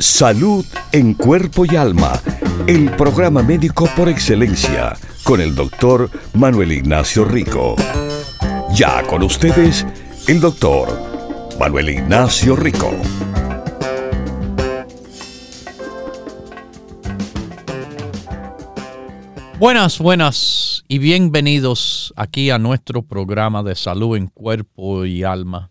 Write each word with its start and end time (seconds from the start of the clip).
Salud 0.00 0.64
en 0.92 1.12
cuerpo 1.12 1.66
y 1.70 1.76
alma. 1.76 2.18
El 2.66 2.90
programa 2.96 3.42
médico 3.42 3.86
por 3.94 4.08
excelencia 4.08 4.96
con 5.24 5.42
el 5.42 5.54
doctor 5.54 6.10
Manuel 6.32 6.72
Ignacio 6.72 7.26
Rico. 7.26 7.76
Ya 8.74 9.06
con 9.06 9.22
ustedes, 9.22 9.86
el 10.26 10.40
doctor 10.40 10.88
Manuel 11.58 11.90
Ignacio 11.90 12.56
Rico. 12.56 12.90
Buenas, 19.58 19.98
buenas 19.98 20.82
y 20.88 20.96
bienvenidos 20.96 22.14
aquí 22.16 22.48
a 22.48 22.58
nuestro 22.58 23.02
programa 23.02 23.62
de 23.62 23.74
salud 23.74 24.16
en 24.16 24.28
cuerpo 24.28 25.04
y 25.04 25.24
alma. 25.24 25.70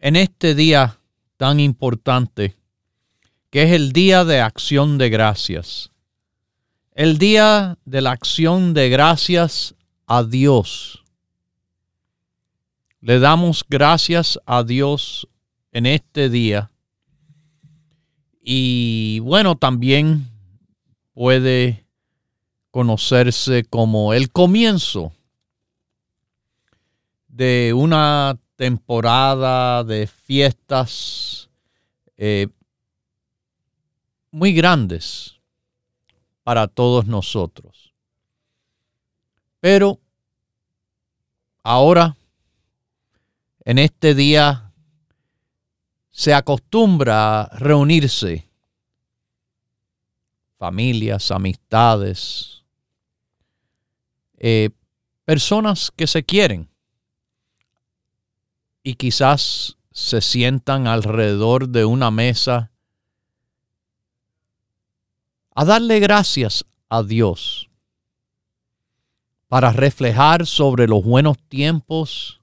En 0.00 0.16
este 0.16 0.56
día 0.56 0.98
tan 1.36 1.60
importante, 1.60 2.56
que 3.56 3.62
es 3.62 3.72
el 3.72 3.92
Día 3.92 4.26
de 4.26 4.42
Acción 4.42 4.98
de 4.98 5.08
Gracias 5.08 5.90
el 6.92 7.16
día 7.16 7.78
de 7.86 8.02
la 8.02 8.10
acción 8.10 8.74
de 8.74 8.90
gracias 8.90 9.74
a 10.06 10.24
Dios. 10.24 11.02
Le 13.00 13.18
damos 13.18 13.64
gracias 13.66 14.38
a 14.44 14.62
Dios 14.62 15.26
en 15.72 15.86
este 15.86 16.28
día. 16.28 16.70
Y 18.42 19.20
bueno, 19.20 19.56
también 19.56 20.28
puede 21.14 21.86
conocerse 22.70 23.64
como 23.64 24.12
el 24.12 24.30
comienzo 24.30 25.14
de 27.26 27.72
una 27.74 28.38
temporada 28.56 29.82
de 29.82 30.06
fiestas 30.06 31.48
eh, 32.18 32.48
muy 34.36 34.52
grandes 34.52 35.40
para 36.42 36.68
todos 36.68 37.06
nosotros. 37.06 37.94
Pero 39.60 39.98
ahora, 41.62 42.18
en 43.64 43.78
este 43.78 44.14
día, 44.14 44.74
se 46.10 46.34
acostumbra 46.34 47.44
a 47.44 47.56
reunirse 47.56 48.46
familias, 50.58 51.30
amistades, 51.30 52.62
eh, 54.36 54.68
personas 55.24 55.90
que 55.90 56.06
se 56.06 56.24
quieren 56.24 56.68
y 58.82 58.96
quizás 58.96 59.78
se 59.92 60.20
sientan 60.20 60.86
alrededor 60.86 61.70
de 61.70 61.86
una 61.86 62.10
mesa 62.10 62.70
a 65.58 65.64
darle 65.64 66.00
gracias 66.00 66.66
a 66.90 67.02
Dios 67.02 67.70
para 69.48 69.72
reflejar 69.72 70.46
sobre 70.46 70.86
los 70.86 71.02
buenos 71.02 71.38
tiempos 71.48 72.42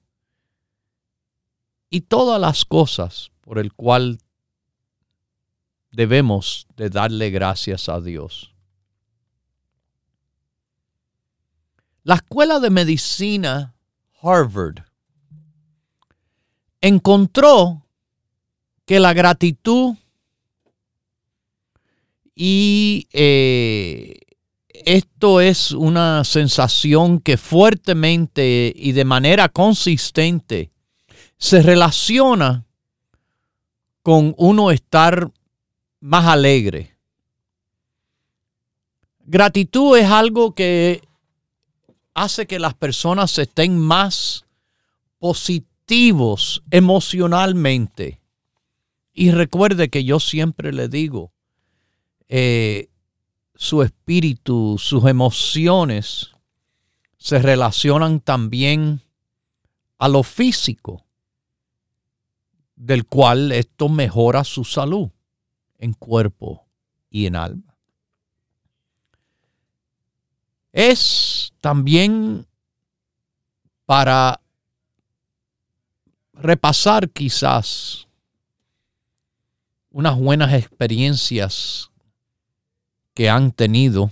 y 1.90 2.00
todas 2.00 2.40
las 2.40 2.64
cosas 2.64 3.30
por 3.40 3.60
el 3.60 3.72
cual 3.72 4.18
debemos 5.92 6.66
de 6.76 6.90
darle 6.90 7.30
gracias 7.30 7.88
a 7.88 8.00
Dios. 8.00 8.52
La 12.02 12.16
Escuela 12.16 12.58
de 12.58 12.70
Medicina 12.70 13.76
Harvard 14.20 14.82
encontró 16.80 17.86
que 18.84 18.98
la 18.98 19.12
gratitud 19.12 19.94
y 22.34 23.08
eh, 23.12 24.18
esto 24.68 25.40
es 25.40 25.70
una 25.70 26.24
sensación 26.24 27.20
que 27.20 27.36
fuertemente 27.36 28.72
y 28.76 28.92
de 28.92 29.04
manera 29.04 29.48
consistente 29.48 30.70
se 31.38 31.62
relaciona 31.62 32.66
con 34.02 34.34
uno 34.36 34.70
estar 34.70 35.30
más 36.00 36.26
alegre. 36.26 36.96
Gratitud 39.26 39.96
es 39.96 40.10
algo 40.10 40.54
que 40.54 41.00
hace 42.12 42.46
que 42.46 42.58
las 42.58 42.74
personas 42.74 43.38
estén 43.38 43.78
más 43.78 44.44
positivos 45.18 46.62
emocionalmente. 46.70 48.20
Y 49.14 49.30
recuerde 49.30 49.88
que 49.88 50.04
yo 50.04 50.20
siempre 50.20 50.72
le 50.72 50.88
digo, 50.88 51.33
eh, 52.36 52.90
su 53.54 53.82
espíritu, 53.82 54.74
sus 54.76 55.04
emociones 55.04 56.32
se 57.16 57.38
relacionan 57.38 58.18
también 58.18 59.02
a 59.98 60.08
lo 60.08 60.24
físico, 60.24 61.06
del 62.74 63.06
cual 63.06 63.52
esto 63.52 63.88
mejora 63.88 64.42
su 64.42 64.64
salud 64.64 65.10
en 65.78 65.92
cuerpo 65.92 66.66
y 67.08 67.26
en 67.26 67.36
alma. 67.36 67.76
Es 70.72 71.52
también 71.60 72.48
para 73.86 74.40
repasar 76.32 77.10
quizás 77.10 78.08
unas 79.90 80.18
buenas 80.18 80.52
experiencias 80.52 81.92
que 83.14 83.30
han 83.30 83.52
tenido 83.52 84.10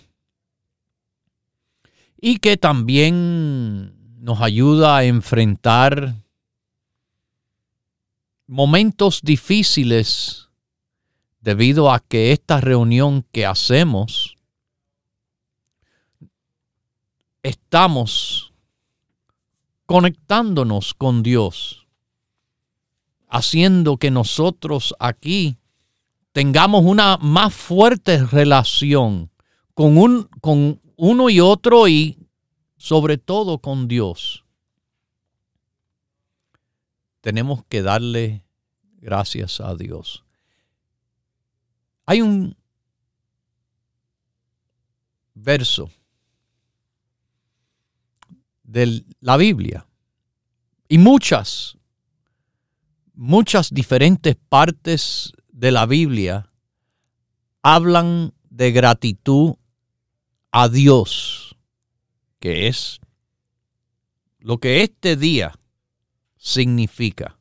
y 2.20 2.38
que 2.38 2.56
también 2.56 3.94
nos 4.22 4.40
ayuda 4.40 4.96
a 4.96 5.04
enfrentar 5.04 6.14
momentos 8.46 9.20
difíciles 9.22 10.48
debido 11.40 11.90
a 11.90 11.98
que 11.98 12.30
esta 12.30 12.60
reunión 12.60 13.26
que 13.32 13.44
hacemos 13.44 14.36
estamos 17.42 18.52
conectándonos 19.86 20.94
con 20.94 21.22
Dios, 21.22 21.88
haciendo 23.28 23.96
que 23.96 24.10
nosotros 24.10 24.94
aquí 25.00 25.58
tengamos 26.32 26.84
una 26.84 27.19
más 27.19 27.54
fuerte 27.54 28.25
relación 28.25 29.31
con, 29.75 29.98
un, 29.98 30.25
con 30.41 30.81
uno 30.97 31.31
y 31.31 31.41
otro 31.41 31.88
y 31.88 32.19
sobre 32.76 33.19
todo 33.19 33.59
con 33.59 33.87
Dios. 33.87 34.44
Tenemos 37.20 37.65
que 37.66 37.82
darle 37.82 38.44
gracias 38.97 39.60
a 39.60 39.75
Dios. 39.76 40.25
Hay 42.06 42.20
un 42.20 42.56
verso 45.34 45.90
de 48.64 49.05
la 49.20 49.37
Biblia 49.37 49.87
y 50.88 50.99
muchas, 50.99 51.76
muchas 53.14 53.70
diferentes 53.70 54.37
partes 54.49 55.32
de 55.52 55.70
la 55.70 55.87
Biblia 55.87 56.50
hablan 57.62 58.34
de 58.50 58.72
gratitud 58.72 59.54
a 60.50 60.69
Dios, 60.69 61.56
que 62.40 62.66
es 62.66 63.00
lo 64.40 64.58
que 64.58 64.82
este 64.82 65.16
día 65.16 65.54
significa. 66.37 67.38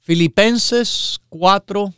Filipenses 0.00 1.20
4 1.28 1.94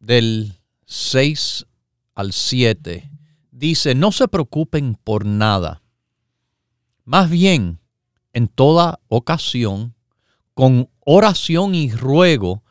del 0.00 0.58
6 0.86 1.66
al 2.14 2.32
7 2.32 3.10
dice, 3.50 3.94
no 3.94 4.12
se 4.12 4.28
preocupen 4.28 4.94
por 4.94 5.24
nada, 5.24 5.82
más 7.04 7.30
bien 7.30 7.81
en 8.32 8.48
toda 8.48 9.00
ocasión, 9.08 9.94
con 10.54 10.88
oración 11.00 11.74
y 11.74 11.90
ruego, 11.90 12.62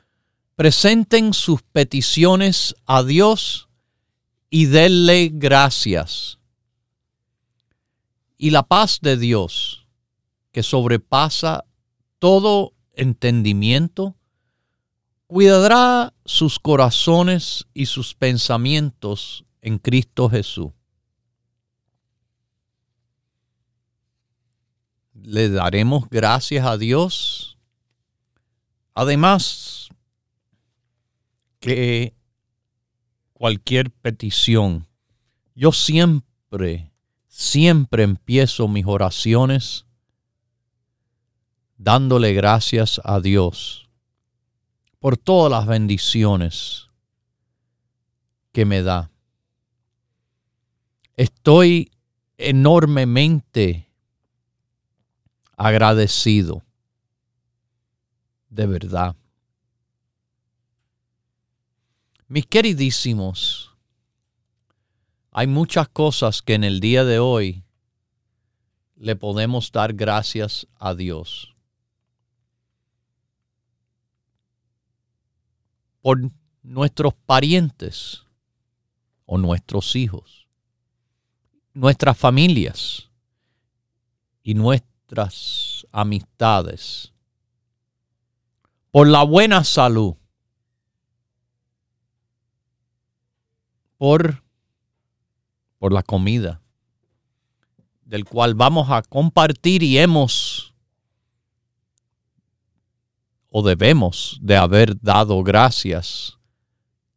presenten 0.55 1.33
sus 1.33 1.61
peticiones 1.63 2.75
a 2.85 3.03
Dios 3.03 3.69
y 4.49 4.65
denle 4.65 5.31
gracias. 5.33 6.39
Y 8.37 8.49
la 8.49 8.63
paz 8.63 8.99
de 9.01 9.17
Dios, 9.17 9.87
que 10.51 10.63
sobrepasa 10.63 11.65
todo 12.19 12.73
entendimiento, 12.93 14.15
cuidará 15.27 16.13
sus 16.25 16.59
corazones 16.59 17.67
y 17.73 17.85
sus 17.85 18.13
pensamientos 18.13 19.45
en 19.61 19.77
Cristo 19.77 20.29
Jesús. 20.29 20.71
Le 25.23 25.49
daremos 25.49 26.09
gracias 26.09 26.65
a 26.65 26.77
Dios. 26.77 27.57
Además, 28.93 29.89
que 31.59 32.15
cualquier 33.33 33.91
petición, 33.91 34.87
yo 35.55 35.71
siempre, 35.71 36.91
siempre 37.27 38.03
empiezo 38.03 38.67
mis 38.67 38.85
oraciones 38.85 39.85
dándole 41.77 42.33
gracias 42.33 42.99
a 43.03 43.19
Dios 43.19 43.89
por 44.99 45.17
todas 45.17 45.51
las 45.51 45.65
bendiciones 45.65 46.89
que 48.51 48.65
me 48.65 48.83
da. 48.83 49.11
Estoy 51.15 51.91
enormemente 52.37 53.90
agradecido, 55.61 56.63
de 58.49 58.65
verdad. 58.65 59.15
Mis 62.27 62.47
queridísimos, 62.47 63.71
hay 65.31 65.45
muchas 65.45 65.87
cosas 65.87 66.41
que 66.41 66.55
en 66.55 66.63
el 66.63 66.79
día 66.79 67.05
de 67.05 67.19
hoy 67.19 67.63
le 68.95 69.15
podemos 69.15 69.71
dar 69.71 69.93
gracias 69.93 70.67
a 70.79 70.95
Dios. 70.95 71.47
por 76.01 76.19
nuestros 76.63 77.13
parientes 77.27 78.23
o 79.27 79.37
nuestros 79.37 79.95
hijos, 79.95 80.47
nuestras 81.75 82.17
familias 82.17 83.07
y 84.41 84.55
nuestras 85.11 85.85
amistades, 85.91 87.13
por 88.91 89.07
la 89.07 89.23
buena 89.23 89.63
salud, 89.65 90.15
por, 93.97 94.41
por 95.79 95.91
la 95.91 96.01
comida, 96.01 96.61
del 98.05 98.23
cual 98.23 98.55
vamos 98.55 98.89
a 98.89 99.01
compartir 99.01 99.83
y 99.83 99.97
hemos 99.97 100.73
o 103.49 103.63
debemos 103.63 104.37
de 104.41 104.55
haber 104.55 104.97
dado 105.01 105.43
gracias 105.43 106.37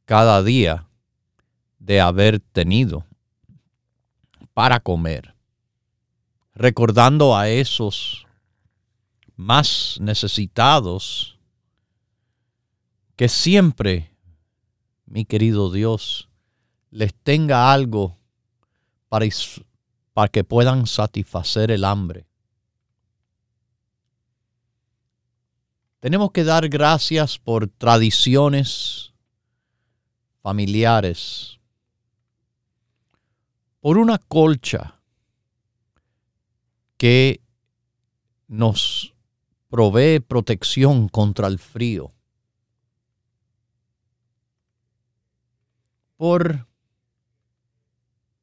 cada 0.04 0.42
día 0.42 0.88
de 1.78 2.00
haber 2.00 2.40
tenido 2.40 3.06
para 4.52 4.80
comer, 4.80 5.33
recordando 6.54 7.36
a 7.36 7.48
esos 7.48 8.26
más 9.36 9.98
necesitados 10.00 11.38
que 13.16 13.28
siempre, 13.28 14.16
mi 15.06 15.24
querido 15.24 15.70
Dios, 15.70 16.28
les 16.90 17.14
tenga 17.14 17.72
algo 17.72 18.16
para, 19.08 19.26
para 20.12 20.28
que 20.28 20.44
puedan 20.44 20.86
satisfacer 20.86 21.70
el 21.70 21.84
hambre. 21.84 22.26
Tenemos 26.00 26.32
que 26.32 26.44
dar 26.44 26.68
gracias 26.68 27.38
por 27.38 27.66
tradiciones 27.66 29.12
familiares, 30.42 31.58
por 33.80 33.96
una 33.96 34.18
colcha 34.18 34.93
que 37.04 37.42
nos 38.48 39.14
provee 39.68 40.20
protección 40.20 41.06
contra 41.10 41.48
el 41.48 41.58
frío, 41.58 42.14
por 46.16 46.66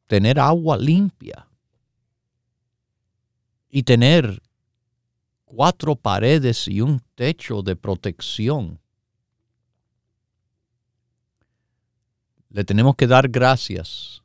tener 0.05 0.39
agua 0.39 0.77
limpia 0.77 1.47
y 3.67 3.81
tener 3.81 4.43
cuatro 5.43 5.95
paredes 5.95 6.67
y 6.67 6.81
un 6.81 7.01
techo 7.15 7.63
de 7.63 7.75
protección. 7.75 8.79
Le 12.49 12.63
tenemos 12.63 12.95
que 12.95 13.07
dar 13.07 13.27
gracias 13.27 14.21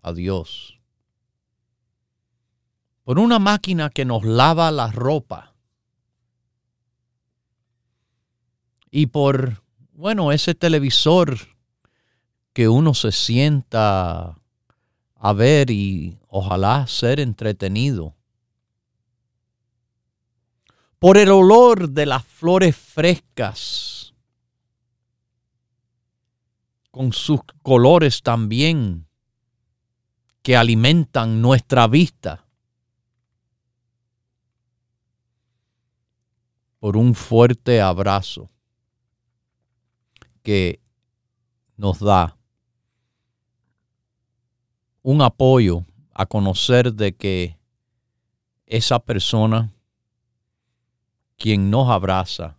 a 0.00 0.14
Dios 0.14 0.73
por 3.04 3.18
una 3.18 3.38
máquina 3.38 3.90
que 3.90 4.04
nos 4.04 4.24
lava 4.24 4.70
la 4.70 4.90
ropa. 4.90 5.54
Y 8.90 9.06
por, 9.06 9.62
bueno, 9.92 10.32
ese 10.32 10.54
televisor 10.54 11.38
que 12.54 12.68
uno 12.68 12.94
se 12.94 13.12
sienta 13.12 14.38
a 15.16 15.32
ver 15.32 15.70
y 15.70 16.18
ojalá 16.28 16.86
ser 16.86 17.20
entretenido. 17.20 18.14
Por 20.98 21.18
el 21.18 21.30
olor 21.30 21.90
de 21.90 22.06
las 22.06 22.24
flores 22.24 22.74
frescas, 22.74 24.14
con 26.90 27.12
sus 27.12 27.40
colores 27.62 28.22
también 28.22 29.06
que 30.42 30.56
alimentan 30.56 31.42
nuestra 31.42 31.88
vista, 31.88 32.43
por 36.84 36.98
un 36.98 37.14
fuerte 37.14 37.80
abrazo 37.80 38.50
que 40.42 40.82
nos 41.78 41.98
da 41.98 42.36
un 45.00 45.22
apoyo 45.22 45.86
a 46.12 46.26
conocer 46.26 46.92
de 46.92 47.16
que 47.16 47.58
esa 48.66 48.98
persona 48.98 49.72
quien 51.38 51.70
nos 51.70 51.88
abraza, 51.88 52.58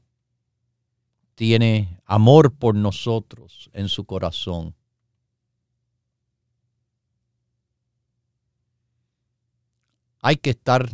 tiene 1.36 2.02
amor 2.04 2.52
por 2.52 2.74
nosotros 2.74 3.70
en 3.74 3.88
su 3.88 4.06
corazón. 4.06 4.74
Hay 10.20 10.38
que 10.38 10.50
estar 10.50 10.90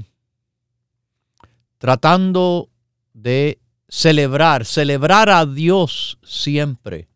tratando 1.77 2.70
de 3.13 3.59
celebrar, 3.87 4.65
celebrar 4.65 5.29
a 5.29 5.45
Dios 5.45 6.17
siempre 6.23 7.09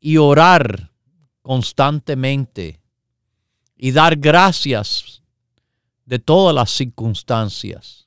y 0.00 0.16
orar 0.16 0.92
constantemente 1.42 2.80
y 3.76 3.92
dar 3.92 4.16
gracias 4.16 5.22
de 6.04 6.18
todas 6.18 6.54
las 6.54 6.70
circunstancias 6.70 8.06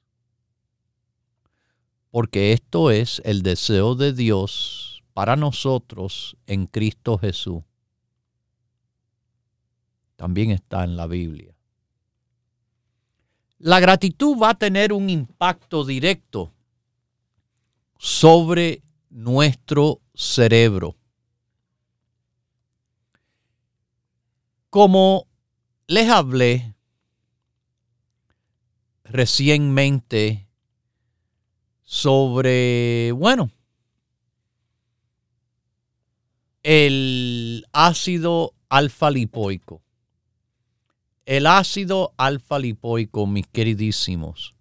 porque 2.12 2.54
esto 2.54 2.92
es 2.92 3.22
el 3.24 3.44
deseo 3.44 3.96
de 3.96 4.14
Dios 4.14 5.04
para 5.14 5.36
nosotros 5.36 6.38
en 6.48 6.66
Cristo 6.66 7.18
Jesús. 7.18 7.64
También 10.16 10.52
está 10.52 10.84
en 10.84 10.98
la 10.98 11.08
Biblia. 11.08 11.56
La 13.60 13.80
gratitud 13.80 14.38
va 14.38 14.52
a 14.52 14.58
tener 14.58 14.92
un 14.94 15.10
impacto 15.10 15.86
directo 15.86 16.52
sobre 18.00 18.82
nuestro 19.10 20.02
cerebro. 20.16 20.96
Como 24.70 25.28
les 25.86 26.10
hablé 26.10 26.76
recientemente 29.04 30.48
sobre, 31.84 33.12
bueno, 33.12 33.52
el 36.64 37.66
ácido 37.74 38.54
alfa 38.70 39.12
lipoico. 39.12 39.82
El 41.26 41.48
ácido 41.48 42.14
alfa 42.18 42.60
lipoico, 42.60 43.28
mis 43.28 43.46
queridísimos, 43.48 44.56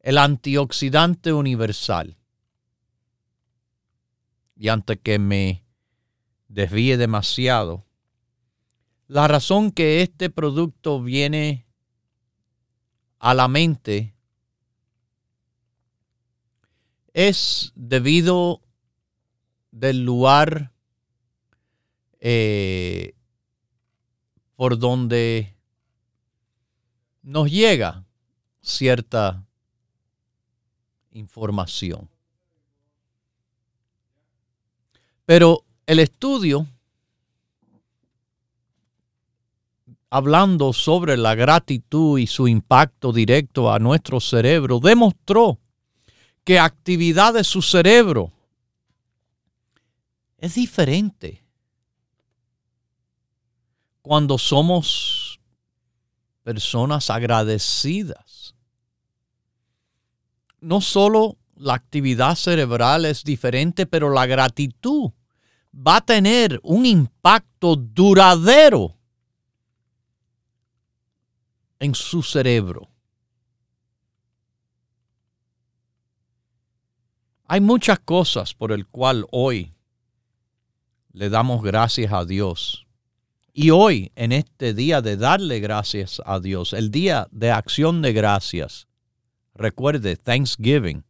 el 0.00 0.18
antioxidante 0.18 1.32
universal. 1.32 2.16
Y 4.56 4.68
antes 4.68 4.98
que 5.02 5.18
me 5.18 5.62
desvíe 6.48 6.96
demasiado, 6.96 7.84
la 9.06 9.28
razón 9.28 9.70
que 9.70 10.02
este 10.02 10.30
producto 10.30 11.00
viene 11.02 11.66
a 13.18 13.34
la 13.34 13.48
mente 13.48 14.14
es 17.12 17.72
debido 17.74 18.62
del 19.70 20.04
lugar 20.04 20.72
eh, 22.20 23.14
por 24.56 24.78
donde 24.78 25.56
nos 27.22 27.50
llega 27.50 28.06
cierta 28.60 29.46
información. 31.12 32.15
Pero 35.26 35.64
el 35.86 35.98
estudio, 35.98 36.66
hablando 40.08 40.72
sobre 40.72 41.16
la 41.16 41.34
gratitud 41.34 42.18
y 42.18 42.28
su 42.28 42.46
impacto 42.46 43.12
directo 43.12 43.72
a 43.72 43.80
nuestro 43.80 44.20
cerebro, 44.20 44.78
demostró 44.78 45.58
que 46.44 46.60
actividad 46.60 47.34
de 47.34 47.42
su 47.42 47.60
cerebro 47.60 48.30
es 50.38 50.54
diferente 50.54 51.44
cuando 54.00 54.38
somos 54.38 55.40
personas 56.44 57.10
agradecidas. 57.10 58.54
No 60.60 60.80
solo 60.80 61.36
la 61.56 61.74
actividad 61.74 62.36
cerebral 62.36 63.04
es 63.04 63.24
diferente, 63.24 63.86
pero 63.86 64.10
la 64.10 64.26
gratitud 64.26 65.10
va 65.74 65.96
a 65.96 66.04
tener 66.04 66.60
un 66.62 66.86
impacto 66.86 67.76
duradero 67.76 68.96
en 71.78 71.94
su 71.94 72.22
cerebro. 72.22 72.88
Hay 77.48 77.60
muchas 77.60 77.98
cosas 78.00 78.54
por 78.54 78.72
el 78.72 78.86
cual 78.86 79.26
hoy 79.30 79.74
le 81.12 81.30
damos 81.30 81.62
gracias 81.62 82.12
a 82.12 82.24
Dios. 82.24 82.86
Y 83.52 83.70
hoy, 83.70 84.12
en 84.16 84.32
este 84.32 84.74
día 84.74 85.00
de 85.00 85.16
darle 85.16 85.60
gracias 85.60 86.20
a 86.26 86.40
Dios, 86.40 86.72
el 86.74 86.90
día 86.90 87.26
de 87.30 87.50
acción 87.50 88.02
de 88.02 88.12
gracias, 88.12 88.86
recuerde, 89.54 90.16
Thanksgiving, 90.16 91.04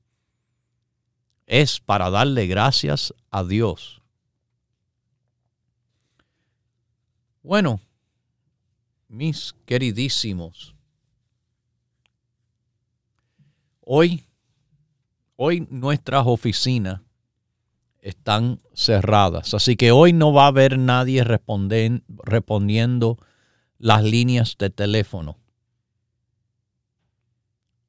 es 1.46 1.80
para 1.80 2.10
darle 2.10 2.46
gracias 2.46 3.14
a 3.30 3.44
Dios. 3.44 4.02
Bueno, 7.42 7.80
mis 9.08 9.54
queridísimos, 9.64 10.74
hoy, 13.80 14.24
hoy 15.36 15.66
nuestras 15.70 16.26
oficinas 16.26 17.00
están 18.00 18.60
cerradas. 18.72 19.54
Así 19.54 19.76
que 19.76 19.92
hoy 19.92 20.12
no 20.12 20.32
va 20.32 20.44
a 20.44 20.48
haber 20.48 20.78
nadie 20.78 21.24
respondiendo 21.24 23.18
las 23.78 24.02
líneas 24.02 24.56
de 24.58 24.70
teléfono. 24.70 25.38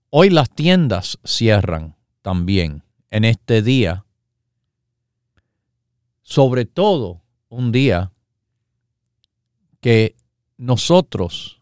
Hoy 0.10 0.30
las 0.30 0.50
tiendas 0.50 1.20
cierran 1.24 1.96
también 2.22 2.84
en 3.12 3.26
este 3.26 3.62
día. 3.62 4.06
Sobre 6.22 6.66
todo 6.66 7.22
un 7.50 7.72
día 7.72 8.12
que 9.80 10.16
nosotros, 10.58 11.62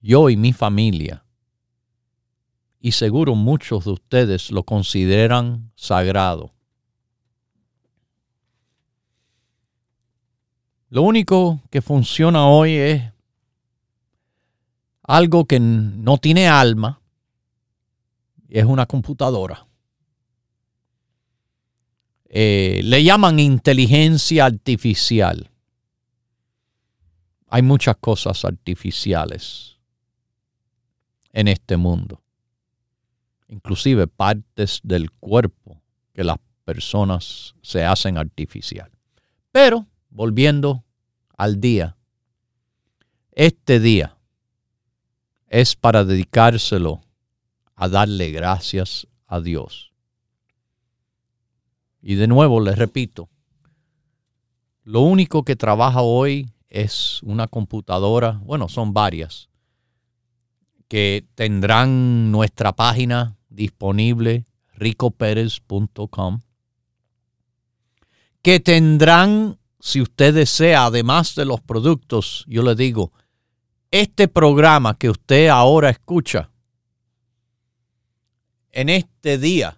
yo 0.00 0.28
y 0.28 0.36
mi 0.36 0.52
familia, 0.52 1.24
y 2.80 2.92
seguro 2.92 3.34
muchos 3.34 3.84
de 3.84 3.92
ustedes 3.92 4.50
lo 4.50 4.64
consideran 4.64 5.72
sagrado. 5.74 6.52
Lo 10.88 11.02
único 11.02 11.60
que 11.70 11.82
funciona 11.82 12.46
hoy 12.46 12.74
es 12.74 13.12
algo 15.02 15.46
que 15.46 15.58
no 15.58 16.18
tiene 16.18 16.48
alma, 16.48 17.00
es 18.48 18.64
una 18.64 18.86
computadora. 18.86 19.66
Eh, 22.28 22.80
le 22.82 23.04
llaman 23.04 23.38
inteligencia 23.38 24.46
artificial. 24.46 25.50
Hay 27.48 27.62
muchas 27.62 27.96
cosas 27.96 28.44
artificiales 28.44 29.78
en 31.32 31.48
este 31.48 31.76
mundo, 31.76 32.22
inclusive 33.48 34.06
partes 34.08 34.80
del 34.82 35.10
cuerpo 35.12 35.80
que 36.12 36.24
las 36.24 36.38
personas 36.64 37.54
se 37.62 37.84
hacen 37.84 38.18
artificial. 38.18 38.90
Pero 39.52 39.86
volviendo 40.10 40.84
al 41.36 41.60
día, 41.60 41.96
este 43.32 43.80
día 43.80 44.16
es 45.48 45.76
para 45.76 46.04
dedicárselo 46.04 47.02
a 47.76 47.88
darle 47.88 48.30
gracias 48.30 49.06
a 49.26 49.40
Dios. 49.40 49.85
Y 52.08 52.14
de 52.14 52.28
nuevo 52.28 52.60
les 52.60 52.78
repito, 52.78 53.28
lo 54.84 55.00
único 55.00 55.42
que 55.42 55.56
trabaja 55.56 56.02
hoy 56.02 56.48
es 56.68 57.20
una 57.24 57.48
computadora, 57.48 58.40
bueno, 58.44 58.68
son 58.68 58.94
varias, 58.94 59.48
que 60.86 61.26
tendrán 61.34 62.30
nuestra 62.30 62.76
página 62.76 63.36
disponible, 63.48 64.44
ricoperez.com, 64.74 66.42
que 68.40 68.60
tendrán 68.60 69.58
si 69.80 70.00
usted 70.00 70.32
desea, 70.32 70.84
además 70.84 71.34
de 71.34 71.44
los 71.44 71.60
productos, 71.60 72.44
yo 72.46 72.62
le 72.62 72.76
digo, 72.76 73.10
este 73.90 74.28
programa 74.28 74.94
que 74.94 75.10
usted 75.10 75.48
ahora 75.48 75.90
escucha, 75.90 76.52
en 78.70 78.90
este 78.90 79.38
día 79.38 79.76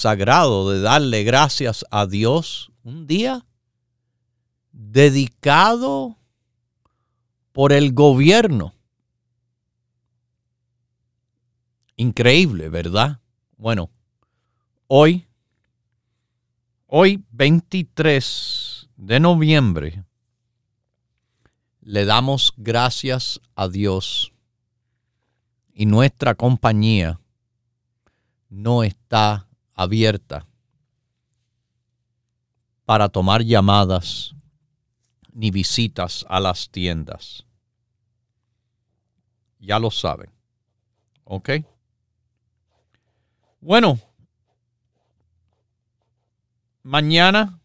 sagrado 0.00 0.70
de 0.70 0.80
darle 0.80 1.24
gracias 1.24 1.84
a 1.90 2.06
Dios, 2.06 2.72
un 2.82 3.06
día 3.06 3.46
dedicado 4.72 6.16
por 7.52 7.72
el 7.72 7.92
gobierno. 7.92 8.74
Increíble, 11.96 12.68
¿verdad? 12.68 13.20
Bueno, 13.56 13.90
hoy 14.86 15.26
Hoy, 16.92 17.24
23 17.30 18.88
de 18.96 19.20
noviembre, 19.20 20.02
le 21.82 22.04
damos 22.04 22.52
gracias 22.56 23.40
a 23.54 23.68
Dios 23.68 24.32
y 25.72 25.86
nuestra 25.86 26.34
compañía 26.34 27.20
no 28.48 28.82
está 28.82 29.46
abierta 29.80 30.46
para 32.84 33.08
tomar 33.08 33.42
llamadas 33.42 34.34
ni 35.32 35.50
visitas 35.50 36.26
a 36.28 36.38
las 36.38 36.68
tiendas. 36.68 37.46
Ya 39.58 39.78
lo 39.78 39.90
saben. 39.90 40.30
¿Ok? 41.24 41.50
Bueno, 43.62 43.98
mañana 46.82 47.58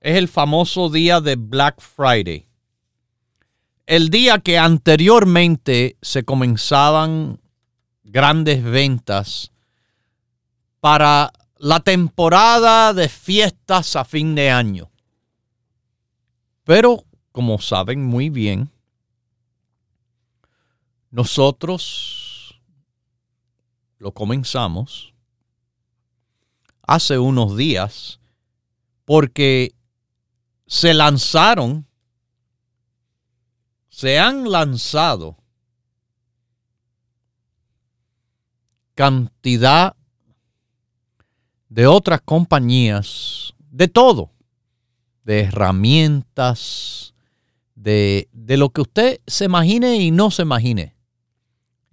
es 0.00 0.16
el 0.16 0.26
famoso 0.26 0.90
día 0.90 1.20
de 1.20 1.36
Black 1.36 1.80
Friday. 1.80 2.48
El 3.86 4.10
día 4.10 4.40
que 4.40 4.58
anteriormente 4.58 5.96
se 6.02 6.24
comenzaban 6.24 7.40
grandes 8.02 8.64
ventas 8.64 9.52
para 10.80 11.32
la 11.58 11.80
temporada 11.80 12.94
de 12.94 13.08
fiestas 13.08 13.96
a 13.96 14.04
fin 14.04 14.34
de 14.34 14.50
año. 14.50 14.90
Pero, 16.64 17.04
como 17.32 17.58
saben 17.58 18.04
muy 18.04 18.30
bien, 18.30 18.70
nosotros 21.10 22.60
lo 23.98 24.12
comenzamos 24.12 25.12
hace 26.82 27.18
unos 27.18 27.56
días 27.56 28.20
porque 29.04 29.74
se 30.66 30.94
lanzaron, 30.94 31.86
se 33.88 34.18
han 34.18 34.50
lanzado 34.50 35.36
cantidad 38.94 39.96
de 41.70 41.86
otras 41.86 42.20
compañías, 42.20 43.54
de 43.70 43.88
todo, 43.88 44.30
de 45.24 45.40
herramientas, 45.40 47.14
de, 47.74 48.28
de 48.32 48.56
lo 48.58 48.68
que 48.68 48.82
usted 48.82 49.20
se 49.26 49.46
imagine 49.46 49.96
y 49.96 50.10
no 50.10 50.30
se 50.30 50.42
imagine. 50.42 50.94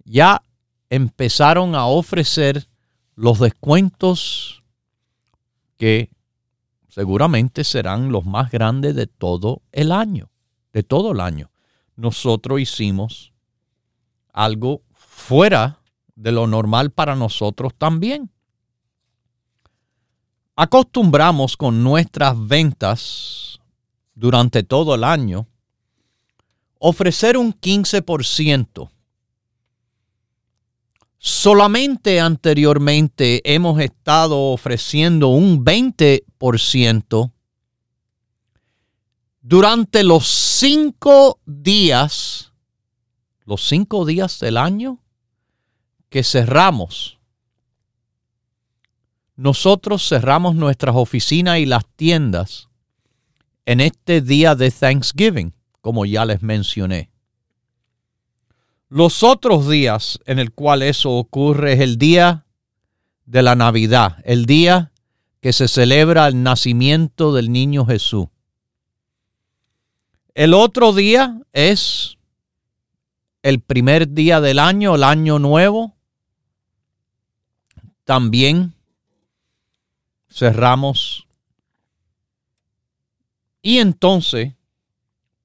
Ya 0.04 0.42
empezaron 0.90 1.74
a 1.74 1.86
ofrecer 1.86 2.68
los 3.14 3.38
descuentos 3.38 4.62
que 5.76 6.10
seguramente 6.88 7.62
serán 7.62 8.10
los 8.10 8.26
más 8.26 8.50
grandes 8.50 8.96
de 8.96 9.06
todo 9.06 9.62
el 9.70 9.92
año, 9.92 10.30
de 10.72 10.82
todo 10.82 11.12
el 11.12 11.20
año. 11.20 11.50
Nosotros 11.94 12.60
hicimos 12.60 13.32
algo 14.32 14.82
fuera 14.92 15.78
de 16.16 16.32
lo 16.32 16.48
normal 16.48 16.90
para 16.90 17.14
nosotros 17.14 17.72
también. 17.78 18.30
Acostumbramos 20.60 21.56
con 21.56 21.84
nuestras 21.84 22.34
ventas 22.48 23.60
durante 24.16 24.64
todo 24.64 24.96
el 24.96 25.04
año 25.04 25.46
ofrecer 26.80 27.36
un 27.36 27.54
15%. 27.54 28.90
Solamente 31.16 32.18
anteriormente 32.18 33.40
hemos 33.44 33.80
estado 33.80 34.50
ofreciendo 34.50 35.28
un 35.28 35.64
20% 35.64 37.30
durante 39.40 40.02
los 40.02 40.26
cinco 40.26 41.38
días, 41.46 42.52
los 43.44 43.62
cinco 43.62 44.04
días 44.04 44.40
del 44.40 44.56
año 44.56 44.98
que 46.08 46.24
cerramos. 46.24 47.17
Nosotros 49.38 50.08
cerramos 50.08 50.56
nuestras 50.56 50.96
oficinas 50.96 51.60
y 51.60 51.64
las 51.64 51.86
tiendas 51.94 52.68
en 53.66 53.78
este 53.80 54.20
día 54.20 54.56
de 54.56 54.72
Thanksgiving, 54.72 55.54
como 55.80 56.04
ya 56.04 56.24
les 56.24 56.42
mencioné. 56.42 57.12
Los 58.88 59.22
otros 59.22 59.68
días 59.68 60.18
en 60.26 60.40
el 60.40 60.50
cual 60.50 60.82
eso 60.82 61.12
ocurre 61.12 61.74
es 61.74 61.80
el 61.80 61.98
día 61.98 62.46
de 63.26 63.42
la 63.42 63.54
Navidad, 63.54 64.16
el 64.24 64.44
día 64.44 64.90
que 65.40 65.52
se 65.52 65.68
celebra 65.68 66.26
el 66.26 66.42
nacimiento 66.42 67.32
del 67.32 67.52
niño 67.52 67.86
Jesús. 67.86 68.26
El 70.34 70.52
otro 70.52 70.92
día 70.92 71.40
es 71.52 72.18
el 73.44 73.60
primer 73.60 74.08
día 74.08 74.40
del 74.40 74.58
año, 74.58 74.96
el 74.96 75.04
año 75.04 75.38
nuevo, 75.38 75.94
también 78.02 78.74
cerramos. 80.38 81.26
Y 83.60 83.78
entonces, 83.78 84.54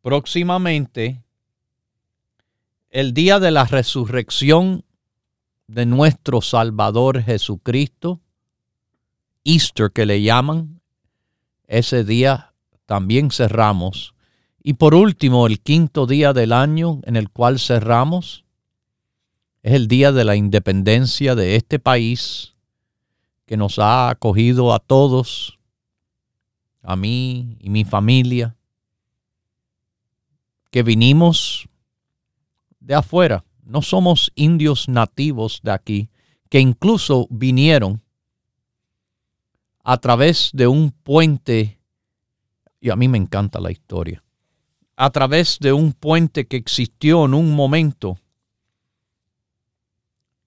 próximamente, 0.01 1.23
el 2.91 3.13
día 3.13 3.39
de 3.39 3.49
la 3.49 3.65
resurrección 3.65 4.85
de 5.67 5.87
nuestro 5.87 6.41
Salvador 6.41 7.23
Jesucristo, 7.23 8.21
Easter 9.43 9.91
que 9.91 10.05
le 10.05 10.21
llaman, 10.21 10.79
ese 11.67 12.03
día 12.03 12.53
también 12.85 13.31
cerramos. 13.31 14.13
Y 14.61 14.73
por 14.73 14.93
último, 14.93 15.47
el 15.47 15.59
quinto 15.59 16.05
día 16.05 16.33
del 16.33 16.53
año 16.53 17.01
en 17.05 17.15
el 17.15 17.29
cual 17.29 17.59
cerramos, 17.59 18.45
es 19.63 19.73
el 19.73 19.87
día 19.87 20.11
de 20.11 20.23
la 20.23 20.35
independencia 20.35 21.35
de 21.35 21.55
este 21.55 21.79
país 21.79 22.52
que 23.45 23.57
nos 23.57 23.79
ha 23.79 24.09
acogido 24.09 24.73
a 24.73 24.79
todos, 24.79 25.59
a 26.81 26.95
mí 26.95 27.57
y 27.59 27.69
mi 27.69 27.83
familia, 27.83 28.55
que 30.71 30.83
vinimos 30.83 31.67
de 32.79 32.95
afuera. 32.95 33.45
No 33.63 33.81
somos 33.81 34.31
indios 34.35 34.89
nativos 34.89 35.61
de 35.63 35.71
aquí, 35.71 36.09
que 36.49 36.59
incluso 36.59 37.27
vinieron 37.29 38.01
a 39.83 39.97
través 39.97 40.51
de 40.53 40.67
un 40.67 40.91
puente, 40.91 41.79
y 42.79 42.89
a 42.89 42.95
mí 42.95 43.07
me 43.07 43.17
encanta 43.17 43.59
la 43.59 43.71
historia, 43.71 44.23
a 44.95 45.09
través 45.09 45.59
de 45.59 45.73
un 45.73 45.93
puente 45.93 46.45
que 46.45 46.57
existió 46.57 47.25
en 47.25 47.33
un 47.33 47.55
momento 47.55 48.17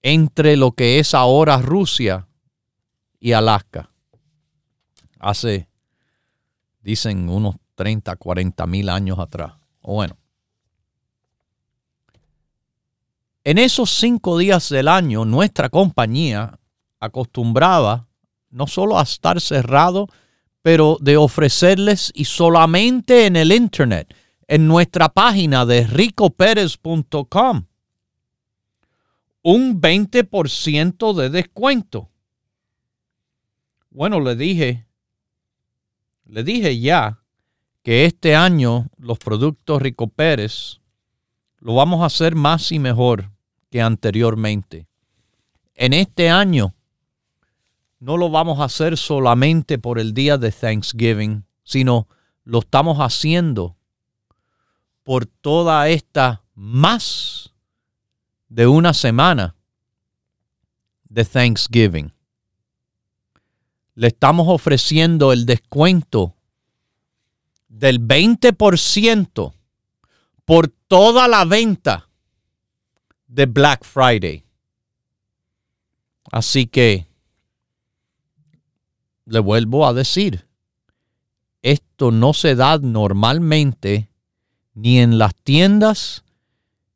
entre 0.01 0.57
lo 0.57 0.71
que 0.71 0.99
es 0.99 1.13
ahora 1.13 1.57
Rusia 1.57 2.27
y 3.19 3.33
Alaska. 3.33 3.89
Hace, 5.19 5.67
dicen, 6.81 7.29
unos 7.29 7.55
30, 7.75 8.15
40 8.15 8.67
mil 8.67 8.89
años 8.89 9.19
atrás. 9.19 9.53
Bueno. 9.81 10.17
En 13.43 13.57
esos 13.57 13.89
cinco 13.91 14.37
días 14.37 14.69
del 14.69 14.87
año, 14.87 15.23
nuestra 15.23 15.69
compañía 15.69 16.59
acostumbraba 16.99 18.07
no 18.49 18.67
solo 18.67 18.99
a 18.99 19.03
estar 19.03 19.39
cerrado, 19.39 20.07
pero 20.61 20.97
de 20.99 21.15
ofrecerles 21.15 22.11
y 22.13 22.25
solamente 22.25 23.25
en 23.25 23.35
el 23.35 23.51
Internet, 23.51 24.13
en 24.47 24.67
nuestra 24.67 25.09
página 25.09 25.65
de 25.65 25.85
ricoperez.com, 25.85 27.65
un 29.43 29.81
20% 29.81 31.13
de 31.13 31.29
descuento. 31.29 32.09
Bueno, 33.97 34.19
le 34.19 34.35
dije, 34.35 34.85
le 36.25 36.43
dije 36.43 36.79
ya 36.79 37.23
que 37.81 38.05
este 38.05 38.35
año 38.35 38.91
los 38.99 39.17
productos 39.17 39.81
Rico 39.81 40.07
Pérez 40.07 40.81
lo 41.57 41.73
vamos 41.73 42.03
a 42.03 42.05
hacer 42.05 42.35
más 42.35 42.71
y 42.71 42.77
mejor 42.77 43.31
que 43.71 43.81
anteriormente. 43.81 44.87
En 45.73 45.93
este 45.93 46.29
año 46.29 46.75
no 47.97 48.17
lo 48.17 48.29
vamos 48.29 48.59
a 48.59 48.65
hacer 48.65 48.97
solamente 48.97 49.79
por 49.79 49.97
el 49.97 50.13
día 50.13 50.37
de 50.37 50.51
Thanksgiving, 50.51 51.45
sino 51.63 52.07
lo 52.43 52.59
estamos 52.59 52.99
haciendo 52.99 53.77
por 55.01 55.25
toda 55.25 55.89
esta 55.89 56.43
más 56.53 57.51
de 58.47 58.67
una 58.67 58.93
semana 58.93 59.55
de 61.09 61.25
Thanksgiving 61.25 62.13
le 63.97 64.07
estamos 64.07 64.47
ofreciendo 64.47 65.33
el 65.33 65.45
descuento 65.47 66.35
del 67.67 67.99
20% 67.99 69.53
por 70.45 70.67
toda 70.67 71.27
la 71.27 71.43
venta 71.45 72.07
de 73.25 73.47
Black 73.47 73.83
Friday. 73.83 74.43
Así 76.31 76.67
que 76.67 77.07
le 79.25 79.39
vuelvo 79.39 79.87
a 79.87 79.93
decir, 79.93 80.47
esto 81.63 82.11
no 82.11 82.33
se 82.33 82.53
da 82.53 82.77
normalmente 82.77 84.11
ni 84.75 84.99
en 84.99 85.17
las 85.17 85.33
tiendas 85.33 86.23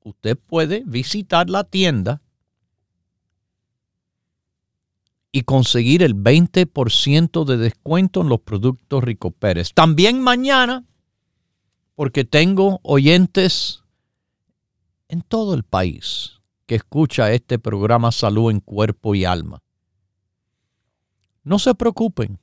usted 0.00 0.36
puede 0.36 0.82
visitar 0.84 1.48
la 1.48 1.64
tienda 1.64 2.20
y 5.36 5.42
conseguir 5.42 6.02
el 6.02 6.14
20% 6.14 7.44
de 7.44 7.58
descuento 7.58 8.22
en 8.22 8.30
los 8.30 8.40
productos 8.40 9.04
Rico 9.04 9.32
Pérez. 9.32 9.74
También 9.74 10.18
mañana, 10.22 10.86
porque 11.94 12.24
tengo 12.24 12.80
oyentes 12.82 13.82
en 15.08 15.20
todo 15.20 15.52
el 15.52 15.62
país 15.62 16.40
que 16.64 16.76
escucha 16.76 17.32
este 17.32 17.58
programa 17.58 18.12
Salud 18.12 18.50
en 18.50 18.60
Cuerpo 18.60 19.14
y 19.14 19.26
Alma. 19.26 19.62
No 21.42 21.58
se 21.58 21.74
preocupen, 21.74 22.40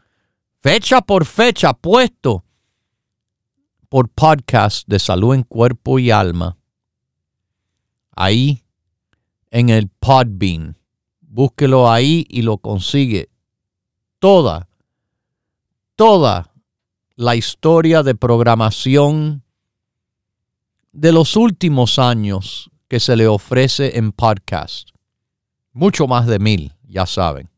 fecha 0.62 1.03
por 1.03 1.27
fecha, 1.27 1.74
puesto 1.74 2.46
por 3.90 4.09
podcast 4.09 4.88
de 4.88 4.98
salud 4.98 5.35
en 5.35 5.42
cuerpo 5.42 5.98
y 5.98 6.11
alma. 6.11 6.57
Ahí 8.16 8.64
en 9.50 9.68
el 9.68 9.88
Podbean 9.88 10.79
Búsquelo 11.20 11.90
ahí 11.90 12.24
y 12.31 12.40
lo 12.40 12.57
consigue. 12.57 13.29
Toda, 14.18 14.66
toda 15.94 16.55
la 17.16 17.37
historia 17.37 18.03
de 18.03 18.14
programación 18.14 19.44
de 20.95 21.13
los 21.13 21.37
últimos 21.37 21.99
años 21.99 22.71
que 22.89 23.01
se 23.01 23.17
le 23.17 23.27
ofrece 23.27 23.99
en 23.99 24.13
podcast. 24.13 24.91
Mucho 25.73 26.07
más 26.07 26.27
de 26.27 26.39
mil, 26.39 26.73
ya 26.87 27.05
saben. 27.05 27.51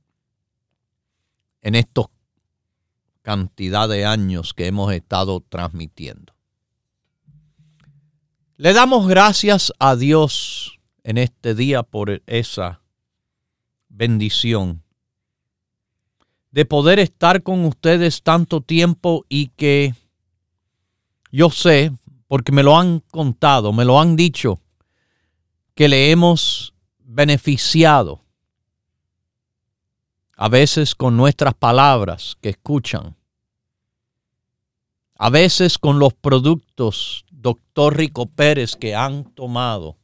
En 1.61 1.75
estos 1.75 2.07
cantidad 3.21 3.89
de 3.89 4.07
años 4.07 4.55
que 4.55 4.69
hemos 4.69 4.93
estado 4.93 5.41
transmitiendo. 5.41 6.33
Le 8.57 8.73
damos 8.73 9.09
gracias 9.09 9.73
a 9.81 9.97
Dios 9.97 10.79
en 11.03 11.19
este 11.19 11.57
día 11.57 11.83
por 11.83 12.23
esa 12.27 12.81
bendición 13.89 14.85
de 16.53 16.65
poder 16.65 17.01
estar 17.01 17.43
con 17.43 17.65
ustedes 17.65 18.23
tanto 18.23 18.61
tiempo 18.61 19.27
y 19.29 19.49
que 19.49 19.95
yo 21.33 21.51
sé, 21.51 21.93
porque 22.29 22.53
me 22.53 22.63
lo 22.63 22.77
han 22.77 23.01
contado, 23.01 23.73
me 23.73 23.85
lo 23.85 24.01
han 24.01 24.17
dicho, 24.17 24.61
que 25.75 25.89
le 25.89 26.11
hemos 26.11 26.75
beneficiado 26.99 28.23
a 30.37 30.49
veces 30.49 30.95
con 30.95 31.17
nuestras 31.17 31.55
palabras 31.55 32.37
que 32.41 32.51
escuchan, 32.51 33.17
a 35.19 35.31
veces 35.31 35.79
con 35.79 35.99
los 35.99 36.13
productos 36.13 37.25
doctor 37.47 37.97
Rico 37.97 38.27
Pérez 38.27 38.75
que 38.75 38.95
han 38.95 39.25
tomado. 39.25 39.97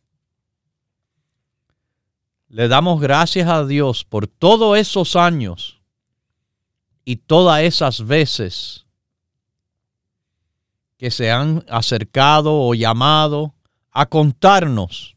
Le 2.48 2.68
damos 2.68 3.00
gracias 3.00 3.48
a 3.48 3.66
Dios 3.66 4.04
por 4.04 4.28
todos 4.28 4.78
esos 4.78 5.16
años 5.16 5.80
y 7.04 7.16
todas 7.16 7.62
esas 7.62 8.06
veces 8.06 8.86
que 11.02 11.10
se 11.10 11.32
han 11.32 11.64
acercado 11.68 12.60
o 12.60 12.74
llamado 12.74 13.56
a 13.90 14.06
contarnos 14.06 15.16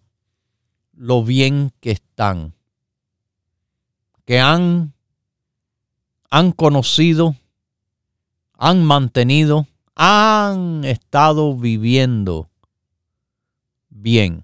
lo 0.93 1.23
bien 1.23 1.73
que 1.79 1.91
están, 1.91 2.55
que 4.25 4.39
han, 4.39 4.95
han 6.31 6.53
conocido, 6.53 7.35
han 8.53 8.83
mantenido, 8.83 9.67
han 9.93 10.83
estado 10.85 11.55
viviendo 11.55 12.49
bien. 13.87 14.43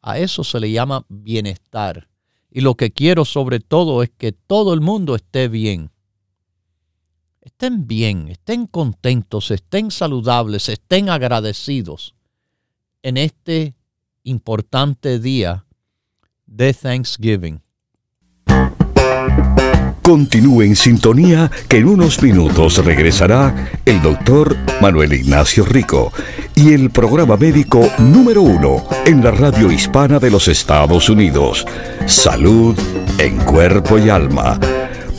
A 0.00 0.16
eso 0.16 0.44
se 0.44 0.60
le 0.60 0.72
llama 0.72 1.04
bienestar. 1.10 2.08
Y 2.50 2.62
lo 2.62 2.74
que 2.74 2.90
quiero 2.90 3.26
sobre 3.26 3.60
todo 3.60 4.02
es 4.02 4.08
que 4.16 4.32
todo 4.32 4.72
el 4.72 4.80
mundo 4.80 5.14
esté 5.14 5.48
bien. 5.48 5.90
Estén 7.48 7.86
bien, 7.86 8.28
estén 8.28 8.66
contentos, 8.66 9.50
estén 9.50 9.90
saludables, 9.90 10.68
estén 10.68 11.08
agradecidos 11.08 12.14
en 13.02 13.16
este 13.16 13.74
importante 14.22 15.18
día 15.18 15.64
de 16.44 16.74
Thanksgiving. 16.74 17.62
Continúe 20.02 20.62
en 20.62 20.76
sintonía 20.76 21.50
que 21.70 21.78
en 21.78 21.88
unos 21.88 22.22
minutos 22.22 22.84
regresará 22.84 23.80
el 23.86 24.02
doctor 24.02 24.54
Manuel 24.82 25.14
Ignacio 25.14 25.64
Rico 25.64 26.12
y 26.54 26.74
el 26.74 26.90
programa 26.90 27.38
médico 27.38 27.90
número 27.98 28.42
uno 28.42 28.84
en 29.06 29.24
la 29.24 29.30
radio 29.30 29.72
hispana 29.72 30.18
de 30.18 30.30
los 30.30 30.48
Estados 30.48 31.08
Unidos, 31.08 31.66
Salud 32.04 32.78
en 33.18 33.38
Cuerpo 33.38 33.98
y 33.98 34.10
Alma. 34.10 34.60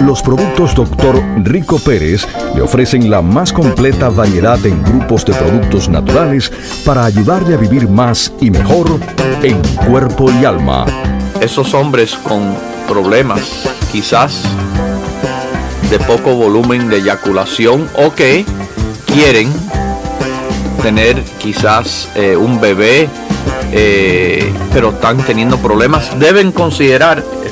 Los 0.00 0.22
productos 0.22 0.74
Dr. 0.74 1.22
Rico 1.44 1.78
Pérez 1.78 2.26
le 2.54 2.62
ofrecen 2.62 3.10
la 3.10 3.20
más 3.20 3.52
completa 3.52 4.08
variedad 4.08 4.64
en 4.64 4.82
grupos 4.82 5.26
de 5.26 5.34
productos 5.34 5.90
naturales 5.90 6.50
para 6.86 7.04
ayudarle 7.04 7.54
a 7.54 7.58
vivir 7.58 7.86
más 7.86 8.32
y 8.40 8.50
mejor 8.50 8.98
en 9.42 9.60
cuerpo 9.86 10.30
y 10.32 10.44
alma. 10.46 10.86
Esos 11.40 11.74
hombres 11.74 12.14
con 12.14 12.56
problemas, 12.88 13.40
quizás 13.92 14.42
de 15.90 15.98
poco 15.98 16.34
volumen 16.34 16.88
de 16.88 16.98
eyaculación 16.98 17.86
o 17.94 18.14
que 18.14 18.46
quieren 19.06 19.52
tener 20.82 21.22
quizás 21.38 22.08
eh, 22.14 22.36
un 22.36 22.58
bebé, 22.58 23.06
eh, 23.72 24.50
pero 24.72 24.90
están 24.90 25.18
teniendo 25.18 25.58
problemas, 25.58 26.18
deben 26.18 26.52
considerar 26.52 27.22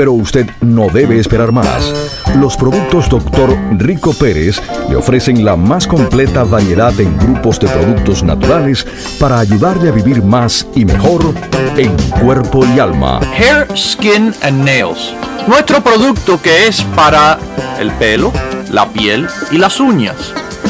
Pero 0.00 0.14
usted 0.14 0.48
no 0.62 0.86
debe 0.88 1.20
esperar 1.20 1.52
más. 1.52 1.92
Los 2.36 2.56
productos 2.56 3.10
Dr. 3.10 3.54
Rico 3.72 4.14
Pérez 4.14 4.58
le 4.88 4.96
ofrecen 4.96 5.44
la 5.44 5.56
más 5.56 5.86
completa 5.86 6.42
variedad 6.42 6.98
en 6.98 7.18
grupos 7.18 7.60
de 7.60 7.68
productos 7.68 8.22
naturales 8.22 8.86
para 9.18 9.38
ayudarle 9.38 9.90
a 9.90 9.92
vivir 9.92 10.22
más 10.22 10.66
y 10.74 10.86
mejor 10.86 11.34
en 11.76 11.94
cuerpo 12.18 12.64
y 12.64 12.78
alma. 12.78 13.20
Hair, 13.36 13.68
Skin 13.76 14.32
and 14.40 14.64
Nails. 14.64 15.12
Nuestro 15.46 15.82
producto 15.82 16.40
que 16.40 16.66
es 16.66 16.80
para 16.96 17.38
el 17.78 17.90
pelo, 17.90 18.32
la 18.72 18.88
piel 18.88 19.28
y 19.50 19.58
las 19.58 19.80
uñas. 19.80 20.16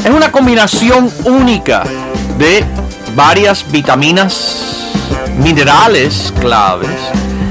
Es 0.04 0.10
una 0.10 0.32
combinación 0.32 1.08
única 1.24 1.84
de 2.36 2.64
varias 3.14 3.64
vitaminas, 3.70 4.90
minerales 5.38 6.34
claves, 6.40 6.90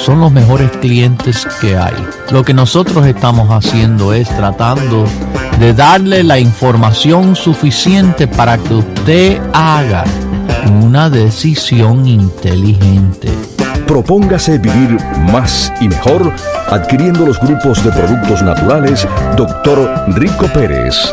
son 0.00 0.20
los 0.20 0.32
mejores 0.32 0.70
clientes 0.78 1.46
que 1.60 1.76
hay. 1.76 1.94
Lo 2.30 2.42
que 2.42 2.54
nosotros 2.54 3.06
estamos 3.06 3.50
haciendo 3.50 4.14
es 4.14 4.28
tratando 4.28 5.04
de 5.58 5.74
darle 5.74 6.24
la 6.24 6.38
información 6.38 7.36
suficiente 7.36 8.26
para 8.26 8.56
que 8.56 8.74
usted 8.74 9.40
haga 9.52 10.04
una 10.82 11.10
decisión 11.10 12.06
inteligente. 12.06 13.28
Propóngase 13.86 14.58
vivir 14.58 14.96
más 15.32 15.72
y 15.80 15.88
mejor 15.88 16.32
adquiriendo 16.70 17.26
los 17.26 17.38
grupos 17.40 17.84
de 17.84 17.90
productos 17.90 18.42
naturales 18.42 19.06
Dr. 19.36 20.04
Rico 20.14 20.46
Pérez. 20.54 21.12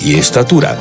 y 0.00 0.14
estatura. 0.14 0.78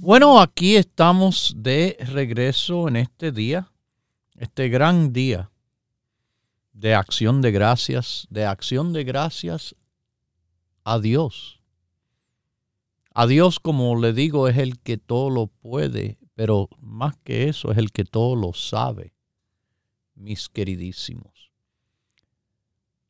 Bueno, 0.00 0.40
aquí 0.40 0.76
estamos 0.76 1.54
de 1.56 1.96
regreso 1.98 2.88
en 2.88 2.96
este 2.96 3.32
día, 3.32 3.72
este 4.36 4.68
gran 4.68 5.12
día 5.12 5.50
de 6.74 6.94
acción 6.94 7.40
de 7.40 7.52
gracias, 7.52 8.26
de 8.28 8.44
acción 8.44 8.92
de 8.92 9.04
gracias 9.04 9.74
a 10.84 10.98
Dios. 10.98 11.60
A 13.14 13.26
Dios, 13.26 13.60
como 13.60 13.98
le 13.98 14.12
digo, 14.12 14.48
es 14.48 14.58
el 14.58 14.78
que 14.80 14.98
todo 14.98 15.30
lo 15.30 15.46
puede, 15.46 16.18
pero 16.34 16.68
más 16.80 17.16
que 17.24 17.48
eso, 17.48 17.70
es 17.72 17.78
el 17.78 17.92
que 17.92 18.04
todo 18.04 18.36
lo 18.36 18.52
sabe, 18.52 19.14
mis 20.14 20.48
queridísimos. 20.48 21.50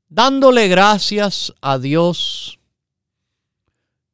Dándole 0.09 0.69
gracias 0.69 1.53
a 1.61 1.79
Dios 1.79 2.59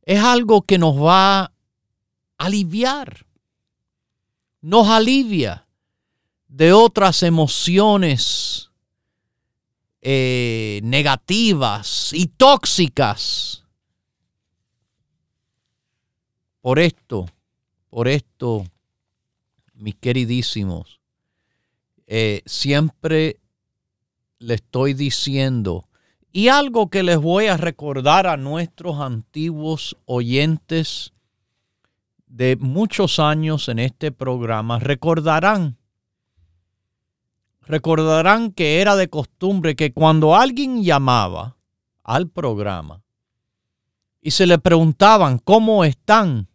es 0.02 0.20
algo 0.20 0.62
que 0.62 0.78
nos 0.78 0.96
va 0.96 1.52
aliviar. 2.40 3.26
Nos 4.62 4.88
alivia 4.88 5.66
de 6.48 6.72
otras 6.72 7.22
emociones 7.22 8.70
eh, 10.00 10.80
negativas 10.82 12.12
y 12.12 12.26
tóxicas. 12.26 13.64
Por 16.60 16.78
esto, 16.78 17.26
por 17.88 18.08
esto, 18.08 18.64
mis 19.80 19.94
queridísimos, 19.96 21.00
eh, 22.06 22.42
siempre 22.46 23.40
le 24.38 24.54
estoy 24.54 24.94
diciendo, 24.94 25.88
y 26.32 26.48
algo 26.48 26.90
que 26.90 27.02
les 27.02 27.18
voy 27.18 27.46
a 27.46 27.56
recordar 27.56 28.26
a 28.26 28.36
nuestros 28.36 29.00
antiguos 29.00 29.96
oyentes, 30.06 31.12
de 32.30 32.56
muchos 32.56 33.18
años 33.18 33.68
en 33.68 33.80
este 33.80 34.12
programa 34.12 34.78
recordarán, 34.78 35.76
recordarán 37.62 38.52
que 38.52 38.80
era 38.80 38.94
de 38.94 39.10
costumbre 39.10 39.74
que 39.74 39.92
cuando 39.92 40.36
alguien 40.36 40.82
llamaba 40.82 41.56
al 42.04 42.28
programa 42.28 43.02
y 44.22 44.30
se 44.30 44.46
le 44.46 44.58
preguntaban 44.58 45.38
cómo 45.38 45.84
están, 45.84 46.48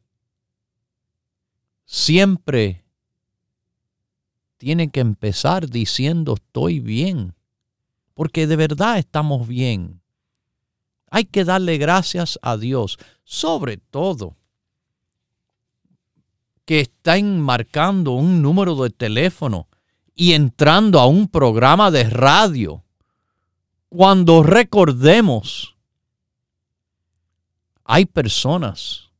siempre 1.84 2.85
tiene 4.66 4.90
que 4.90 5.00
empezar 5.00 5.70
diciendo 5.70 6.34
estoy 6.34 6.80
bien, 6.80 7.36
porque 8.16 8.48
de 8.48 8.56
verdad 8.56 8.98
estamos 8.98 9.48
bien. 9.48 10.02
Hay 11.12 11.26
que 11.26 11.46
darle 11.46 11.78
gracias 11.78 12.40
a 12.42 12.58
Dios, 12.58 12.98
sobre 13.24 13.78
todo 13.78 14.36
que 16.66 16.80
están 16.80 17.40
marcando 17.42 18.14
un 18.14 18.42
número 18.42 18.76
de 18.78 18.90
teléfono 18.90 19.68
y 20.16 20.34
entrando 20.34 21.00
a 21.00 21.06
un 21.06 21.28
programa 21.28 21.92
de 21.92 22.06
radio, 22.06 22.84
cuando 23.88 24.42
recordemos, 24.42 25.76
hay 27.84 28.08
personas 28.08 29.12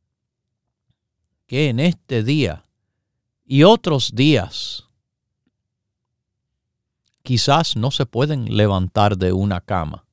que 1.46 1.68
en 1.68 1.78
este 1.78 2.24
día 2.24 2.64
y 3.44 3.62
otros 3.62 4.12
días 4.12 4.85
quizás 7.26 7.74
no 7.74 7.90
se 7.90 8.06
pueden 8.06 8.56
levantar 8.56 9.18
de 9.18 9.32
una 9.32 9.60
cama, 9.60 10.04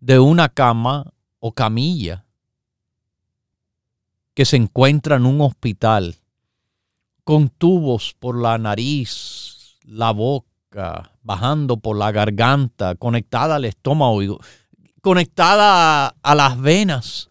de 0.00 0.18
una 0.18 0.48
cama 0.48 1.12
o 1.38 1.52
camilla 1.52 2.24
que 4.32 4.46
se 4.46 4.56
encuentra 4.56 5.16
en 5.16 5.26
un 5.26 5.42
hospital 5.42 6.16
con 7.24 7.50
tubos 7.50 8.16
por 8.18 8.40
la 8.40 8.56
nariz, 8.56 9.76
la 9.84 10.12
boca, 10.12 11.12
bajando 11.22 11.76
por 11.76 11.98
la 11.98 12.10
garganta, 12.10 12.94
conectada 12.94 13.56
al 13.56 13.66
estómago, 13.66 14.40
conectada 15.02 16.16
a, 16.22 16.34
las 16.34 16.58
venas. 16.58 17.28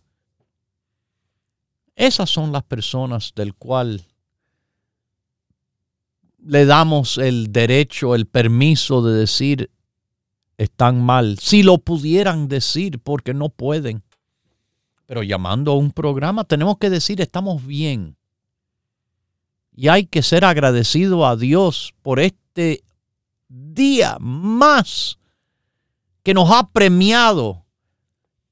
Esas 1.95 2.29
son 2.29 2.51
las 2.51 2.61
personas 2.61 3.33
del 3.35 3.55
cual 3.55 4.05
le 6.43 6.65
damos 6.65 7.17
el 7.17 7.51
derecho, 7.51 8.15
el 8.15 8.25
permiso 8.25 9.01
de 9.01 9.19
decir 9.19 9.69
están 10.57 11.01
mal, 11.01 11.39
si 11.39 11.63
lo 11.63 11.79
pudieran 11.79 12.47
decir, 12.47 12.99
porque 12.99 13.33
no 13.33 13.49
pueden. 13.49 14.03
Pero 15.05 15.23
llamando 15.23 15.71
a 15.71 15.77
un 15.77 15.91
programa 15.91 16.43
tenemos 16.43 16.77
que 16.77 16.89
decir 16.89 17.19
estamos 17.21 17.65
bien. 17.65 18.15
Y 19.73 19.87
hay 19.87 20.05
que 20.05 20.21
ser 20.21 20.45
agradecido 20.45 21.25
a 21.25 21.35
Dios 21.35 21.93
por 22.01 22.19
este 22.19 22.83
día 23.47 24.17
más 24.19 25.17
que 26.23 26.33
nos 26.33 26.51
ha 26.51 26.69
premiado 26.69 27.65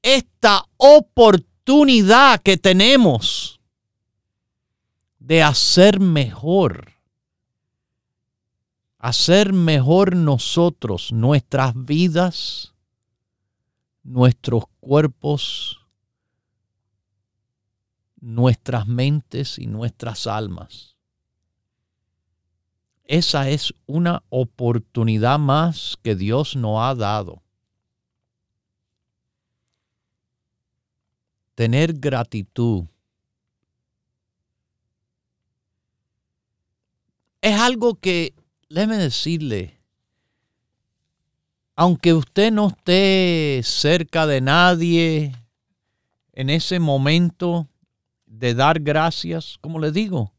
esta 0.02 0.64
oportunidad 0.76 2.40
que 2.42 2.56
tenemos 2.56 3.60
de 5.18 5.42
hacer 5.42 6.00
mejor, 6.00 6.92
hacer 9.00 9.54
mejor 9.54 10.14
nosotros, 10.14 11.10
nuestras 11.10 11.72
vidas, 11.74 12.74
nuestros 14.02 14.64
cuerpos, 14.78 15.80
nuestras 18.20 18.86
mentes 18.86 19.58
y 19.58 19.66
nuestras 19.66 20.26
almas. 20.26 20.96
Esa 23.04 23.48
es 23.48 23.74
una 23.86 24.22
oportunidad 24.28 25.38
más 25.38 25.96
que 26.02 26.14
Dios 26.14 26.54
nos 26.54 26.80
ha 26.80 26.94
dado. 26.94 27.42
Tener 31.54 31.94
gratitud. 31.94 32.84
Es 37.40 37.58
algo 37.58 37.94
que, 37.94 38.34
déjeme 38.70 38.96
decirle, 38.96 39.76
aunque 41.74 42.14
usted 42.14 42.52
no 42.52 42.68
esté 42.68 43.60
cerca 43.64 44.26
de 44.26 44.40
nadie 44.40 45.34
en 46.32 46.50
ese 46.50 46.78
momento 46.78 47.68
de 48.26 48.54
dar 48.54 48.80
gracias, 48.80 49.58
como 49.60 49.80
le 49.80 49.90
digo, 49.90 50.32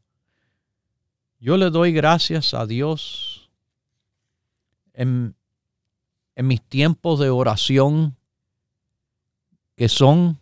yo 1.38 1.56
le 1.56 1.70
doy 1.70 1.92
gracias 1.92 2.54
a 2.54 2.66
Dios 2.66 3.50
en, 4.94 5.36
mis 6.36 6.62
tiempos 6.62 7.20
de 7.20 7.30
oración, 7.30 8.16
que 9.76 9.88
son 9.88 10.40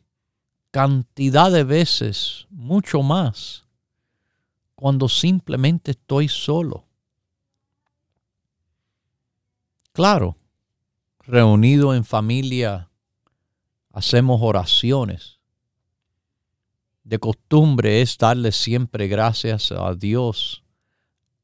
cantidad 0.70 1.50
de 1.50 1.64
veces, 1.64 2.46
mucho 2.50 3.02
más, 3.02 3.66
cuando 4.76 5.08
simplemente 5.08 5.90
estoy 5.90 6.28
solo. 6.28 6.89
Claro, 9.92 10.36
reunido 11.20 11.94
en 11.94 12.04
familia, 12.04 12.90
hacemos 13.92 14.40
oraciones. 14.40 15.40
De 17.02 17.18
costumbre 17.18 18.00
es 18.00 18.16
darle 18.16 18.52
siempre 18.52 19.08
gracias 19.08 19.72
a 19.72 19.94
Dios 19.94 20.62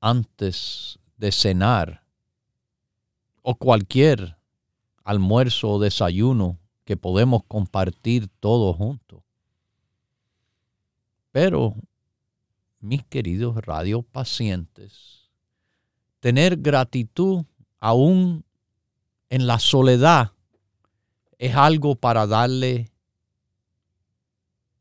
antes 0.01 0.99
de 1.17 1.33
cenar 1.33 2.05
o 3.43 3.57
cualquier 3.57 4.37
almuerzo 5.03 5.71
o 5.71 5.81
desayuno 5.81 6.59
que 6.85 6.97
podemos 6.97 7.43
compartir 7.49 8.29
todos 8.39 8.77
juntos. 8.77 9.23
Pero, 11.33 11.75
mis 12.79 13.03
queridos 13.05 13.57
radiopacientes, 13.57 15.29
tener 16.21 16.57
gratitud 16.57 17.45
aún 17.87 18.45
en 19.31 19.47
la 19.47 19.61
soledad 19.61 20.33
es 21.39 21.55
algo 21.55 21.95
para 21.95 22.27
darle 22.27 22.91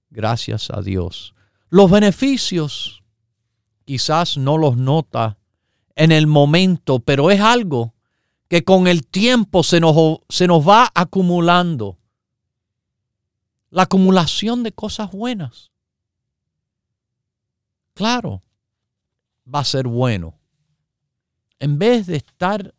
gracias 0.10 0.72
a 0.72 0.82
Dios. 0.82 1.36
Los 1.70 1.92
beneficios 1.92 3.04
quizás 3.86 4.38
no 4.38 4.58
los 4.58 4.78
nota 4.78 5.38
en 5.96 6.12
el 6.12 6.26
momento, 6.26 7.00
pero 7.00 7.30
es 7.30 7.42
algo 7.42 7.94
que 8.48 8.64
con 8.64 8.88
el 8.88 9.06
tiempo 9.06 9.62
se 9.62 9.80
nos, 9.80 9.96
se 10.28 10.48
nos 10.48 10.68
va 10.68 10.90
acumulando. 10.96 12.00
La 13.70 13.84
acumulación 13.84 14.64
de 14.64 14.72
cosas 14.72 15.12
buenas. 15.12 15.70
Claro, 17.94 18.42
va 19.54 19.60
a 19.60 19.64
ser 19.64 19.88
bueno. 19.88 20.40
En 21.60 21.80
vez 21.80 22.08
de 22.08 22.18
estar 22.18 22.75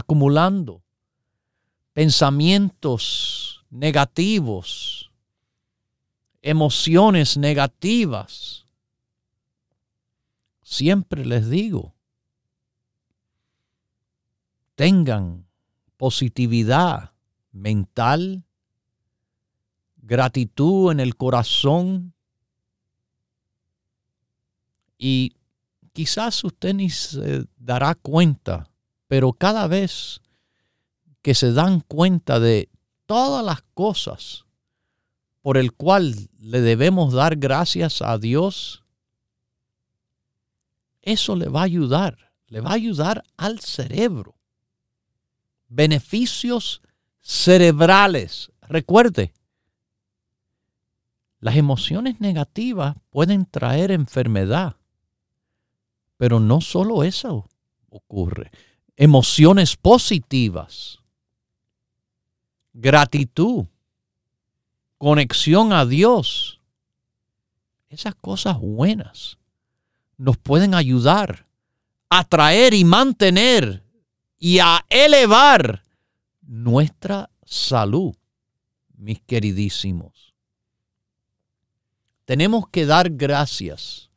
acumulando 0.00 0.82
pensamientos 1.92 3.64
negativos, 3.70 5.10
emociones 6.42 7.36
negativas, 7.36 8.66
siempre 10.62 11.24
les 11.24 11.48
digo, 11.48 11.94
tengan 14.74 15.46
positividad 15.96 17.12
mental, 17.52 18.44
gratitud 19.96 20.90
en 20.92 21.00
el 21.00 21.16
corazón 21.16 22.14
y 24.96 25.34
quizás 25.92 26.42
usted 26.44 26.74
ni 26.74 26.88
se 26.88 27.44
dará 27.58 27.94
cuenta, 27.94 28.70
pero 29.10 29.32
cada 29.32 29.66
vez 29.66 30.20
que 31.20 31.34
se 31.34 31.52
dan 31.52 31.80
cuenta 31.80 32.38
de 32.38 32.68
todas 33.06 33.44
las 33.44 33.60
cosas 33.74 34.44
por 35.42 35.56
el 35.58 35.72
cual 35.72 36.28
le 36.38 36.60
debemos 36.60 37.12
dar 37.12 37.34
gracias 37.34 38.02
a 38.02 38.18
Dios, 38.18 38.84
eso 41.02 41.34
le 41.34 41.48
va 41.48 41.62
a 41.62 41.64
ayudar, 41.64 42.30
le 42.46 42.60
va 42.60 42.70
a 42.70 42.74
ayudar 42.74 43.24
al 43.36 43.58
cerebro 43.58 44.36
beneficios 45.66 46.80
cerebrales. 47.20 48.52
Recuerde, 48.62 49.32
las 51.40 51.56
emociones 51.56 52.20
negativas 52.20 52.94
pueden 53.10 53.44
traer 53.44 53.90
enfermedad, 53.90 54.76
pero 56.16 56.38
no 56.38 56.60
solo 56.60 57.02
eso 57.02 57.48
ocurre. 57.88 58.52
Emociones 59.02 59.78
positivas, 59.78 60.98
gratitud, 62.74 63.64
conexión 64.98 65.72
a 65.72 65.86
Dios, 65.86 66.60
esas 67.88 68.14
cosas 68.14 68.60
buenas 68.60 69.38
nos 70.18 70.36
pueden 70.36 70.74
ayudar 70.74 71.46
a 72.10 72.24
traer 72.24 72.74
y 72.74 72.84
mantener 72.84 73.82
y 74.38 74.58
a 74.58 74.84
elevar 74.90 75.82
nuestra 76.42 77.30
salud, 77.42 78.14
mis 78.98 79.22
queridísimos. 79.22 80.34
Tenemos 82.26 82.68
que 82.68 82.84
dar 82.84 83.08
gracias 83.08 84.09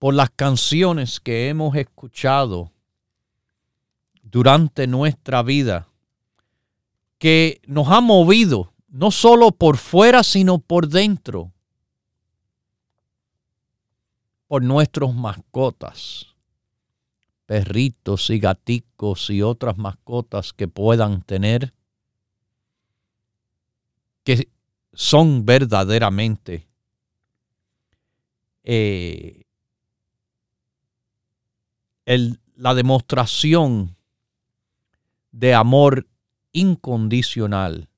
por 0.00 0.14
las 0.14 0.30
canciones 0.30 1.20
que 1.20 1.48
hemos 1.48 1.76
escuchado 1.76 2.72
durante 4.22 4.88
nuestra 4.88 5.42
vida, 5.44 5.86
que 7.18 7.60
nos 7.66 7.86
ha 7.88 8.00
movido 8.00 8.72
no 8.88 9.12
solo 9.12 9.52
por 9.52 9.76
fuera, 9.76 10.24
sino 10.24 10.58
por 10.58 10.88
dentro, 10.88 11.52
por 14.48 14.64
nuestros 14.64 15.14
mascotas 15.14 16.30
perritos 17.50 18.30
y 18.30 18.38
gaticos 18.38 19.28
y 19.28 19.42
otras 19.42 19.76
mascotas 19.76 20.52
que 20.52 20.66
puedan 20.66 21.20
tener, 21.20 21.74
que 24.24 24.48
son 24.92 25.44
verdaderamente 25.44 26.68
eh, 28.62 29.42
la 32.56 32.74
demostración 32.74 33.96
de 35.32 35.54
amor 35.54 36.06
incondicional. 36.52 37.88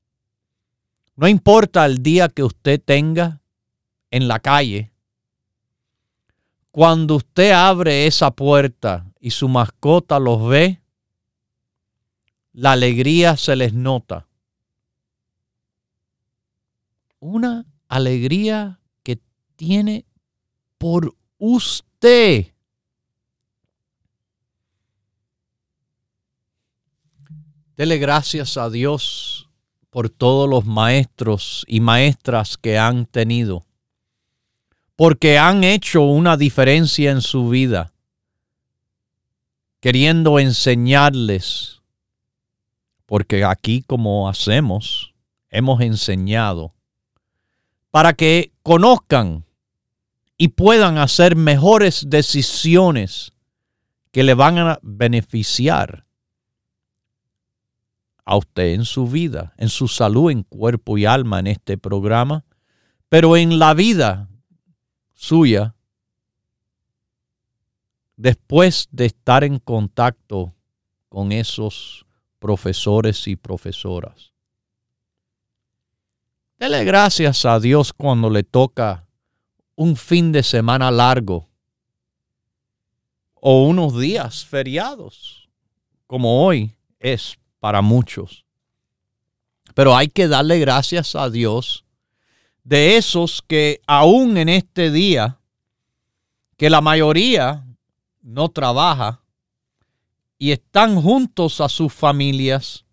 No 1.16 1.28
importa 1.28 1.86
el 1.86 2.02
día 2.02 2.28
que 2.28 2.42
usted 2.42 2.80
tenga 2.82 3.40
en 4.10 4.28
la 4.28 4.40
calle, 4.40 4.92
cuando 6.70 7.16
usted 7.16 7.52
abre 7.52 8.06
esa 8.06 8.30
puerta 8.30 9.06
y 9.20 9.30
su 9.30 9.48
mascota 9.48 10.18
los 10.18 10.48
ve, 10.48 10.80
la 12.52 12.72
alegría 12.72 13.36
se 13.36 13.56
les 13.56 13.72
nota. 13.72 14.26
Una 17.18 17.66
alegría 17.88 18.80
que 19.02 19.18
tiene 19.56 20.06
por 20.78 21.14
usted. 21.38 22.51
Dele 27.82 27.98
gracias 27.98 28.56
a 28.58 28.70
Dios 28.70 29.48
por 29.90 30.08
todos 30.08 30.48
los 30.48 30.64
maestros 30.64 31.64
y 31.66 31.80
maestras 31.80 32.56
que 32.56 32.78
han 32.78 33.06
tenido, 33.06 33.66
porque 34.94 35.36
han 35.36 35.64
hecho 35.64 36.02
una 36.02 36.36
diferencia 36.36 37.10
en 37.10 37.20
su 37.20 37.48
vida 37.48 37.92
queriendo 39.80 40.38
enseñarles, 40.38 41.82
porque 43.04 43.42
aquí 43.42 43.82
como 43.82 44.28
hacemos, 44.28 45.12
hemos 45.50 45.80
enseñado, 45.80 46.74
para 47.90 48.12
que 48.12 48.52
conozcan 48.62 49.44
y 50.36 50.46
puedan 50.46 50.98
hacer 50.98 51.34
mejores 51.34 52.04
decisiones 52.08 53.32
que 54.12 54.22
le 54.22 54.34
van 54.34 54.58
a 54.58 54.78
beneficiar 54.82 56.04
a 58.32 58.36
usted 58.36 58.72
en 58.72 58.86
su 58.86 59.06
vida, 59.06 59.52
en 59.58 59.68
su 59.68 59.88
salud, 59.88 60.30
en 60.30 60.42
cuerpo 60.42 60.96
y 60.96 61.04
alma 61.04 61.38
en 61.38 61.48
este 61.48 61.76
programa, 61.76 62.46
pero 63.10 63.36
en 63.36 63.58
la 63.58 63.74
vida 63.74 64.30
suya 65.12 65.74
después 68.16 68.88
de 68.90 69.04
estar 69.04 69.44
en 69.44 69.58
contacto 69.58 70.54
con 71.10 71.30
esos 71.30 72.06
profesores 72.38 73.28
y 73.28 73.36
profesoras. 73.36 74.32
Dele 76.58 76.86
gracias 76.86 77.44
a 77.44 77.60
Dios 77.60 77.92
cuando 77.92 78.30
le 78.30 78.44
toca 78.44 79.06
un 79.74 79.94
fin 79.94 80.32
de 80.32 80.42
semana 80.42 80.90
largo 80.90 81.50
o 83.34 83.64
unos 83.66 84.00
días 84.00 84.46
feriados, 84.46 85.50
como 86.06 86.46
hoy 86.46 86.74
es 86.98 87.36
para 87.62 87.80
muchos. 87.80 88.44
Pero 89.72 89.96
hay 89.96 90.08
que 90.08 90.26
darle 90.26 90.58
gracias 90.58 91.14
a 91.14 91.30
Dios 91.30 91.84
de 92.64 92.96
esos 92.96 93.40
que 93.46 93.80
aún 93.86 94.36
en 94.36 94.48
este 94.48 94.90
día, 94.90 95.38
que 96.56 96.68
la 96.70 96.80
mayoría 96.80 97.64
no 98.20 98.48
trabaja 98.48 99.20
y 100.38 100.50
están 100.50 101.00
juntos 101.00 101.60
a 101.60 101.68
sus 101.68 101.92
familias, 101.92 102.84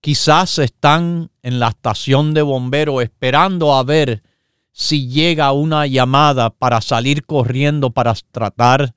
quizás 0.00 0.60
están 0.60 1.32
en 1.42 1.58
la 1.58 1.70
estación 1.70 2.34
de 2.34 2.42
bomberos 2.42 3.02
esperando 3.02 3.74
a 3.74 3.82
ver 3.82 4.22
si 4.70 5.08
llega 5.08 5.50
una 5.50 5.88
llamada 5.88 6.50
para 6.50 6.80
salir 6.80 7.26
corriendo 7.26 7.90
para 7.90 8.14
tratar 8.30 8.94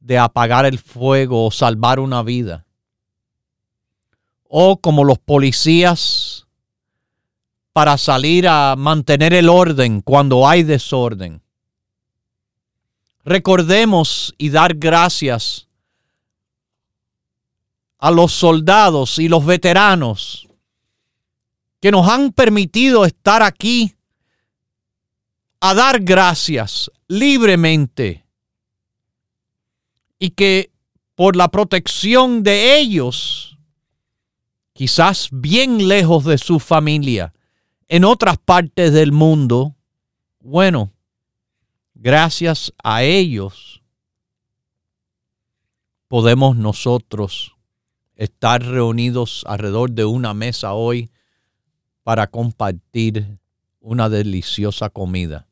de 0.00 0.18
apagar 0.18 0.66
el 0.66 0.80
fuego 0.80 1.46
o 1.46 1.52
salvar 1.52 2.00
una 2.00 2.24
vida. 2.24 2.66
O 4.54 4.76
como 4.76 5.02
los 5.02 5.18
policías 5.18 6.46
para 7.72 7.96
salir 7.96 8.46
a 8.46 8.76
mantener 8.76 9.32
el 9.32 9.48
orden 9.48 10.02
cuando 10.02 10.46
hay 10.46 10.62
desorden. 10.62 11.40
Recordemos 13.24 14.34
y 14.36 14.50
dar 14.50 14.74
gracias 14.74 15.68
a 17.96 18.10
los 18.10 18.32
soldados 18.32 19.18
y 19.18 19.28
los 19.28 19.46
veteranos 19.46 20.48
que 21.80 21.90
nos 21.90 22.06
han 22.06 22.32
permitido 22.32 23.06
estar 23.06 23.42
aquí 23.42 23.94
a 25.60 25.72
dar 25.72 26.00
gracias 26.00 26.90
libremente 27.08 28.26
y 30.18 30.30
que 30.30 30.72
por 31.14 31.36
la 31.36 31.48
protección 31.48 32.42
de 32.42 32.78
ellos, 32.78 33.51
quizás 34.82 35.28
bien 35.30 35.86
lejos 35.86 36.24
de 36.24 36.38
su 36.38 36.58
familia, 36.58 37.32
en 37.86 38.04
otras 38.04 38.36
partes 38.36 38.92
del 38.92 39.12
mundo, 39.12 39.76
bueno, 40.40 40.90
gracias 41.94 42.72
a 42.82 43.04
ellos 43.04 43.80
podemos 46.08 46.56
nosotros 46.56 47.54
estar 48.16 48.60
reunidos 48.60 49.44
alrededor 49.46 49.92
de 49.92 50.04
una 50.04 50.34
mesa 50.34 50.72
hoy 50.72 51.12
para 52.02 52.26
compartir 52.26 53.38
una 53.78 54.08
deliciosa 54.08 54.90
comida. 54.90 55.46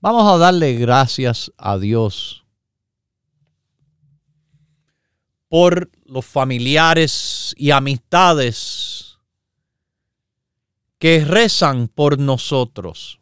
Vamos 0.00 0.30
a 0.30 0.36
darle 0.36 0.74
gracias 0.74 1.50
a 1.56 1.78
Dios 1.78 2.44
por 5.50 5.90
los 6.04 6.24
familiares 6.24 7.56
y 7.58 7.72
amistades 7.72 9.18
que 11.00 11.24
rezan 11.24 11.88
por 11.88 12.20
nosotros 12.20 13.18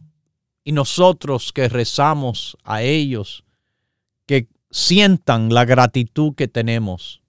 y 0.62 0.72
nosotros 0.72 1.54
que 1.54 1.70
rezamos 1.70 2.58
a 2.64 2.82
ellos, 2.82 3.44
que 4.26 4.46
sientan 4.70 5.54
la 5.54 5.64
gratitud 5.64 6.34
que 6.34 6.48
tenemos. 6.48 7.22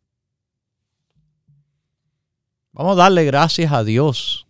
Vamos 2.74 2.91
a 2.93 3.04
darle 3.04 3.24
gracias 3.24 3.72
a 3.72 3.86
Dios 3.86 4.47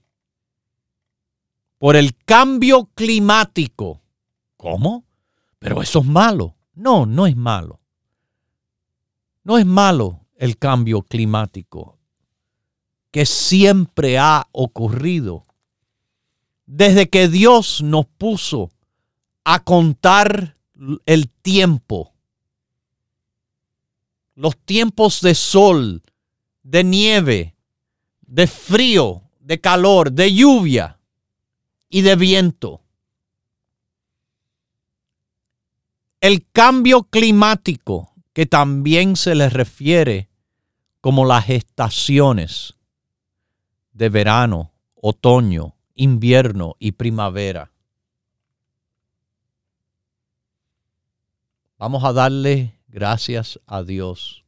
por 1.77 1.95
el 1.95 2.15
cambio 2.25 2.89
climático. 2.95 4.01
¿Cómo? 4.57 5.05
Pero 5.59 5.83
eso 5.83 5.99
es 5.99 6.05
malo. 6.05 6.55
No, 6.73 7.05
no 7.05 7.27
es 7.27 7.35
malo. 7.35 7.79
No 9.43 9.59
es 9.59 9.65
malo 9.67 10.25
el 10.39 10.57
cambio 10.57 11.01
climático 11.01 11.99
que 13.11 13.25
siempre 13.25 14.17
ha 14.17 14.47
ocurrido 14.53 15.45
desde 16.65 17.09
que 17.09 17.27
Dios 17.27 17.81
nos 17.81 18.05
puso 18.05 18.71
a 19.43 19.61
contar 19.61 20.55
el 21.05 21.29
tiempo, 21.29 22.13
los 24.35 24.57
tiempos 24.57 25.19
de 25.19 25.35
sol, 25.35 26.03
de 26.63 26.85
nieve, 26.85 27.55
de 28.21 28.47
frío, 28.47 29.23
de 29.41 29.59
calor, 29.59 30.13
de 30.13 30.33
lluvia 30.33 31.01
y 31.89 32.01
de 32.01 32.15
viento. 32.15 32.81
El 36.21 36.47
cambio 36.49 37.03
climático, 37.03 38.13
que 38.31 38.45
también 38.45 39.17
se 39.17 39.35
le 39.35 39.49
refiere 39.49 40.28
como 41.01 41.25
las 41.25 41.49
estaciones 41.49 42.75
de 43.93 44.09
verano, 44.09 44.71
otoño, 44.95 45.75
invierno 45.95 46.75
y 46.79 46.93
primavera. 46.93 47.71
Vamos 51.77 52.03
a 52.03 52.11
darle 52.11 52.77
gracias 52.87 53.59
a 53.65 53.83
Dios 53.83 54.43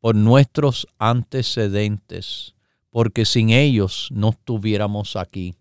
por 0.00 0.14
nuestros 0.14 0.86
antecedentes, 0.98 2.54
porque 2.90 3.24
sin 3.24 3.50
ellos 3.50 4.08
no 4.10 4.30
estuviéramos 4.30 5.16
aquí. 5.16 5.54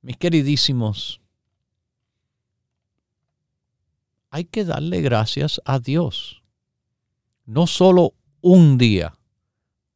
Mis 0.00 0.16
queridísimos, 0.16 1.20
hay 4.34 4.46
que 4.46 4.64
darle 4.64 5.00
gracias 5.00 5.60
a 5.64 5.78
Dios. 5.78 6.42
No 7.46 7.68
solo 7.68 8.14
un 8.40 8.78
día 8.78 9.16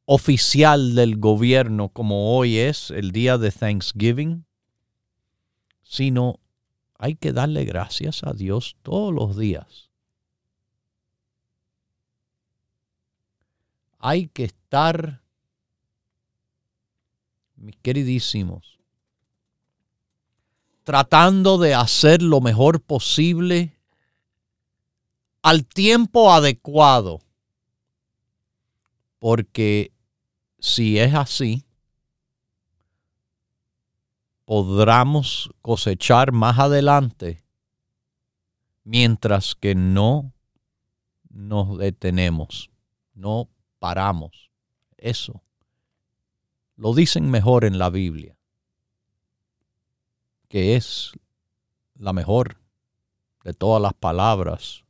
oficial 0.04 0.94
del 0.94 1.16
gobierno 1.16 1.88
como 1.88 2.36
hoy 2.36 2.58
es 2.58 2.92
el 2.92 3.10
día 3.10 3.36
de 3.36 3.50
Thanksgiving, 3.50 4.44
sino 5.82 6.38
hay 6.98 7.16
que 7.16 7.32
darle 7.32 7.64
gracias 7.64 8.22
a 8.22 8.32
Dios 8.32 8.76
todos 8.82 9.12
los 9.12 9.36
días 9.36 9.88
hay 13.98 14.28
que 14.28 14.44
estar, 14.44 15.20
mis 17.56 17.76
queridísimos, 17.78 18.78
tratando 20.84 21.58
de 21.58 21.74
hacer 21.74 22.22
lo 22.22 22.40
mejor 22.40 22.80
posible 22.80 23.77
al 25.48 25.64
tiempo 25.64 26.30
adecuado. 26.30 27.22
Porque 29.18 29.94
si 30.58 30.98
es 30.98 31.14
así, 31.14 31.64
podremos 34.44 35.50
cosechar 35.62 36.32
más 36.32 36.58
adelante 36.58 37.42
mientras 38.84 39.54
que 39.54 39.74
no 39.74 40.34
nos 41.30 41.78
detenemos, 41.78 42.70
no 43.14 43.48
paramos. 43.78 44.50
Eso. 44.98 45.42
Lo 46.76 46.92
dicen 46.92 47.30
mejor 47.30 47.64
en 47.64 47.78
la 47.78 47.88
Biblia, 47.88 48.36
que 50.48 50.76
es 50.76 51.12
la 51.94 52.12
mejor 52.12 52.60
de 53.44 53.54
todas 53.54 53.80
las 53.80 53.94
palabras 53.94 54.84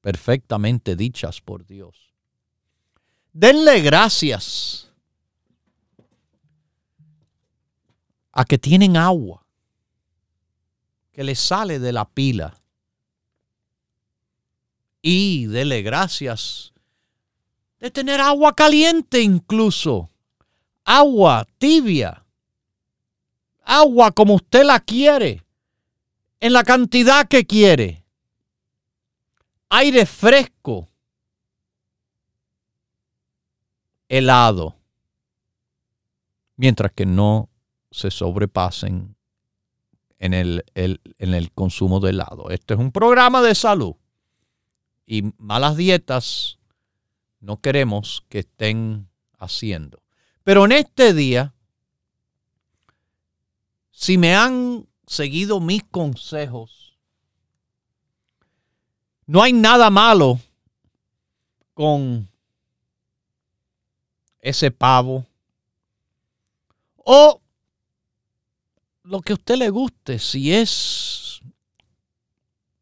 perfectamente 0.00 0.96
dichas 0.96 1.40
por 1.40 1.66
Dios. 1.66 2.14
Denle 3.32 3.80
gracias 3.80 4.90
a 8.32 8.44
que 8.44 8.58
tienen 8.58 8.96
agua 8.96 9.44
que 11.12 11.24
les 11.24 11.38
sale 11.38 11.78
de 11.78 11.92
la 11.92 12.08
pila. 12.08 12.56
Y 15.02 15.46
denle 15.46 15.82
gracias 15.82 16.72
de 17.78 17.90
tener 17.90 18.20
agua 18.20 18.54
caliente 18.54 19.22
incluso, 19.22 20.10
agua 20.84 21.46
tibia, 21.58 22.24
agua 23.64 24.12
como 24.12 24.34
usted 24.34 24.64
la 24.64 24.80
quiere, 24.80 25.44
en 26.40 26.52
la 26.52 26.62
cantidad 26.64 27.26
que 27.26 27.46
quiere, 27.46 27.99
aire 29.70 30.04
fresco, 30.04 30.88
helado, 34.08 34.76
mientras 36.56 36.92
que 36.92 37.06
no 37.06 37.48
se 37.90 38.10
sobrepasen 38.10 39.16
en 40.18 40.34
el, 40.34 40.64
en 40.74 41.34
el 41.34 41.50
consumo 41.52 42.00
de 42.00 42.10
helado. 42.10 42.50
Este 42.50 42.74
es 42.74 42.80
un 42.80 42.92
programa 42.92 43.40
de 43.40 43.54
salud 43.54 43.94
y 45.06 45.32
malas 45.38 45.76
dietas 45.76 46.58
no 47.40 47.60
queremos 47.60 48.24
que 48.28 48.40
estén 48.40 49.08
haciendo. 49.38 50.02
Pero 50.44 50.66
en 50.66 50.72
este 50.72 51.14
día, 51.14 51.54
si 53.90 54.18
me 54.18 54.36
han 54.36 54.86
seguido 55.06 55.60
mis 55.60 55.82
consejos, 55.84 56.89
no 59.30 59.44
hay 59.44 59.52
nada 59.52 59.90
malo 59.90 60.40
con 61.72 62.28
ese 64.40 64.72
pavo 64.72 65.24
o 66.96 67.40
lo 69.04 69.20
que 69.20 69.32
a 69.32 69.36
usted 69.36 69.54
le 69.54 69.70
guste, 69.70 70.18
si 70.18 70.52
es 70.52 71.40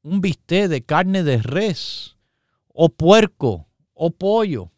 un 0.03 0.23
bistec 0.23 0.71
de 0.71 0.83
carne 0.83 1.23
de 1.23 1.37
res 1.37 2.17
o 2.69 2.89
puerco 2.89 3.67
o 3.93 4.11
pollo. 4.11 4.71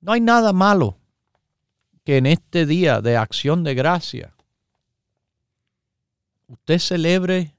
No 0.00 0.10
hay 0.10 0.20
nada 0.20 0.52
malo 0.52 0.98
que 2.02 2.16
en 2.16 2.26
este 2.26 2.66
día 2.66 3.00
de 3.00 3.16
acción 3.16 3.62
de 3.62 3.74
gracia 3.76 4.34
usted 6.48 6.80
celebre 6.80 7.57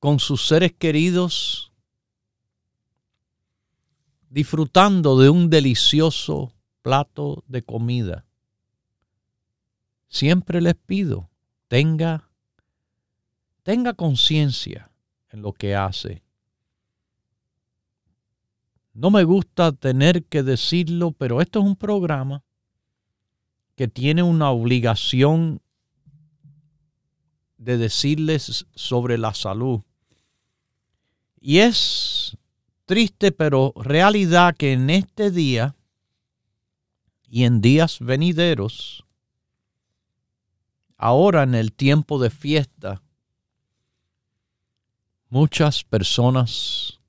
con 0.00 0.18
sus 0.18 0.46
seres 0.46 0.72
queridos 0.72 1.72
disfrutando 4.28 5.18
de 5.18 5.30
un 5.30 5.48
delicioso 5.48 6.52
plato 6.82 7.44
de 7.46 7.62
comida. 7.62 8.26
Siempre 10.08 10.60
les 10.60 10.74
pido, 10.74 11.30
tenga 11.68 12.28
tenga 13.62 13.94
conciencia 13.94 14.90
en 15.30 15.42
lo 15.42 15.52
que 15.52 15.76
hace 15.76 16.24
no 18.92 19.10
me 19.10 19.24
gusta 19.24 19.72
tener 19.72 20.24
que 20.24 20.42
decirlo, 20.42 21.12
pero 21.12 21.40
esto 21.40 21.60
es 21.60 21.64
un 21.64 21.76
programa 21.76 22.42
que 23.76 23.88
tiene 23.88 24.22
una 24.22 24.50
obligación 24.50 25.62
de 27.56 27.78
decirles 27.78 28.66
sobre 28.74 29.16
la 29.16 29.32
salud. 29.32 29.80
Y 31.40 31.58
es 31.58 32.36
triste, 32.84 33.32
pero 33.32 33.72
realidad 33.76 34.54
que 34.56 34.72
en 34.72 34.90
este 34.90 35.30
día 35.30 35.74
y 37.28 37.44
en 37.44 37.62
días 37.62 37.98
venideros, 38.00 39.06
ahora 40.96 41.44
en 41.44 41.54
el 41.54 41.72
tiempo 41.72 42.18
de 42.18 42.28
fiesta, 42.28 43.02
muchas 45.30 45.82
personas 45.82 47.00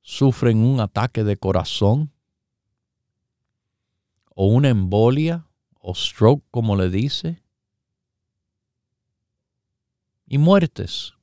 sufren 0.00 0.58
un 0.58 0.78
ataque 0.78 1.24
de 1.24 1.36
corazón 1.36 2.12
o 4.34 4.46
una 4.46 4.68
embolia 4.68 5.46
o 5.80 5.94
stroke, 5.94 6.44
como 6.50 6.76
le 6.76 6.88
dice, 6.88 7.42
y 10.26 10.38
muertes. 10.38 11.14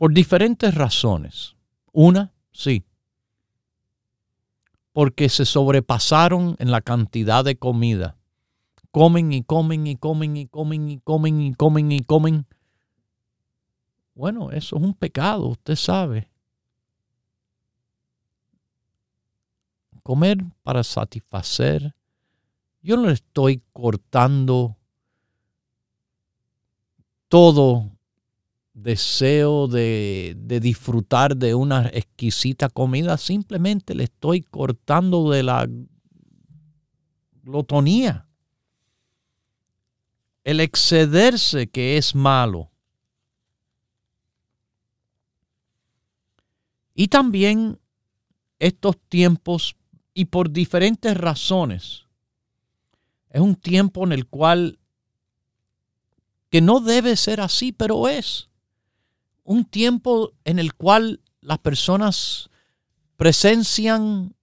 Por 0.00 0.14
diferentes 0.14 0.74
razones. 0.74 1.56
Una, 1.92 2.32
sí, 2.52 2.86
porque 4.94 5.28
se 5.28 5.44
sobrepasaron 5.44 6.56
en 6.58 6.70
la 6.70 6.80
cantidad 6.80 7.44
de 7.44 7.56
comida. 7.56 8.16
Comen 8.92 9.30
y 9.34 9.42
comen 9.42 9.86
y 9.86 9.96
comen 9.96 10.38
y 10.38 10.46
comen 10.46 10.88
y 10.88 11.00
comen 11.00 11.42
y 11.42 11.52
comen 11.52 11.92
y 11.92 12.00
comen. 12.00 12.46
Bueno, 14.14 14.50
eso 14.52 14.78
es 14.78 14.82
un 14.82 14.94
pecado, 14.94 15.48
usted 15.48 15.76
sabe. 15.76 16.30
Comer 20.02 20.38
para 20.62 20.82
satisfacer. 20.82 21.94
Yo 22.80 22.96
no 22.96 23.10
estoy 23.10 23.62
cortando 23.74 24.78
todo 27.28 27.99
deseo 28.74 29.66
de, 29.66 30.36
disfrutar 30.60 31.36
de 31.36 31.54
una 31.54 31.88
exquisita 31.88 32.68
comida, 32.68 33.16
simplemente 33.18 33.94
le 33.94 34.04
estoy 34.04 34.42
cortando 34.42 35.30
de 35.30 35.42
la 35.42 35.68
glotonía. 37.42 38.26
El 40.44 40.60
excederse 40.60 41.68
que 41.68 41.96
es 41.96 42.14
malo. 42.14 42.70
Y 46.94 47.08
también 47.08 47.78
estos 48.58 48.98
tiempos, 49.08 49.76
y 50.12 50.26
por 50.26 50.50
diferentes 50.50 51.16
razones, 51.16 52.06
es 53.30 53.40
un 53.40 53.54
tiempo 53.54 54.04
en 54.04 54.12
el 54.12 54.26
cual 54.26 54.78
que 56.50 56.60
no 56.60 56.80
debe 56.80 57.16
ser 57.16 57.40
así, 57.40 57.72
pero 57.72 58.08
es 58.08 58.49
un 59.50 59.64
tiempo 59.64 60.30
en 60.44 60.60
el 60.60 60.74
cual 60.74 61.22
las 61.40 61.58
personas 61.58 62.50
presencian, 63.16 64.36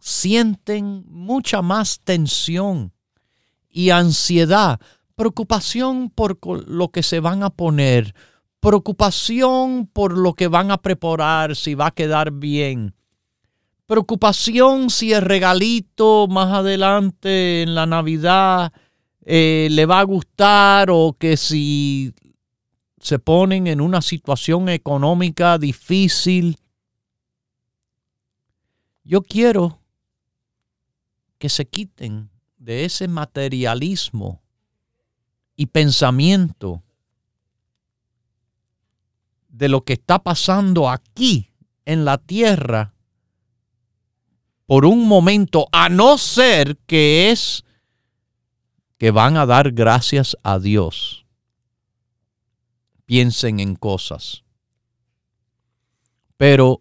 sienten 0.00 1.04
mucha 1.06 1.60
más 1.60 2.00
tensión 2.00 2.94
y 3.68 3.90
ansiedad, 3.90 4.80
preocupación 5.16 6.08
por 6.08 6.38
lo 6.66 6.88
que 6.88 7.02
se 7.02 7.20
van 7.20 7.42
a 7.42 7.50
poner, 7.50 8.14
preocupación 8.58 9.86
por 9.92 10.16
lo 10.16 10.32
que 10.32 10.48
van 10.48 10.70
a 10.70 10.78
preparar, 10.78 11.54
si 11.54 11.74
va 11.74 11.88
a 11.88 11.94
quedar 11.94 12.30
bien, 12.30 12.94
preocupación 13.84 14.88
si 14.88 15.12
el 15.12 15.20
regalito 15.20 16.26
más 16.26 16.54
adelante 16.54 17.60
en 17.60 17.74
la 17.74 17.84
Navidad 17.84 18.72
eh, 19.26 19.68
le 19.70 19.84
va 19.84 20.00
a 20.00 20.04
gustar 20.04 20.88
o 20.90 21.16
que 21.18 21.36
si 21.36 22.14
se 23.02 23.18
ponen 23.18 23.66
en 23.66 23.80
una 23.80 24.00
situación 24.00 24.68
económica 24.68 25.58
difícil. 25.58 26.56
Yo 29.02 29.22
quiero 29.22 29.80
que 31.38 31.48
se 31.48 31.66
quiten 31.66 32.30
de 32.58 32.84
ese 32.84 33.08
materialismo 33.08 34.40
y 35.56 35.66
pensamiento 35.66 36.84
de 39.48 39.68
lo 39.68 39.82
que 39.82 39.94
está 39.94 40.20
pasando 40.20 40.88
aquí 40.88 41.50
en 41.84 42.04
la 42.04 42.18
tierra 42.18 42.94
por 44.66 44.86
un 44.86 45.08
momento, 45.08 45.66
a 45.72 45.88
no 45.88 46.16
ser 46.16 46.78
que 46.86 47.30
es 47.30 47.64
que 48.96 49.10
van 49.10 49.36
a 49.36 49.44
dar 49.44 49.72
gracias 49.72 50.36
a 50.44 50.60
Dios 50.60 51.21
piensen 53.04 53.60
en 53.60 53.76
cosas. 53.76 54.44
Pero 56.36 56.80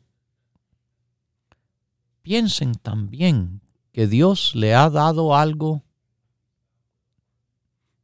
piensen 2.22 2.76
también 2.76 3.62
que 3.92 4.08
Dios 4.08 4.56
le 4.56 4.74
ha 4.74 4.90
dado 4.90 5.36
algo, 5.36 5.84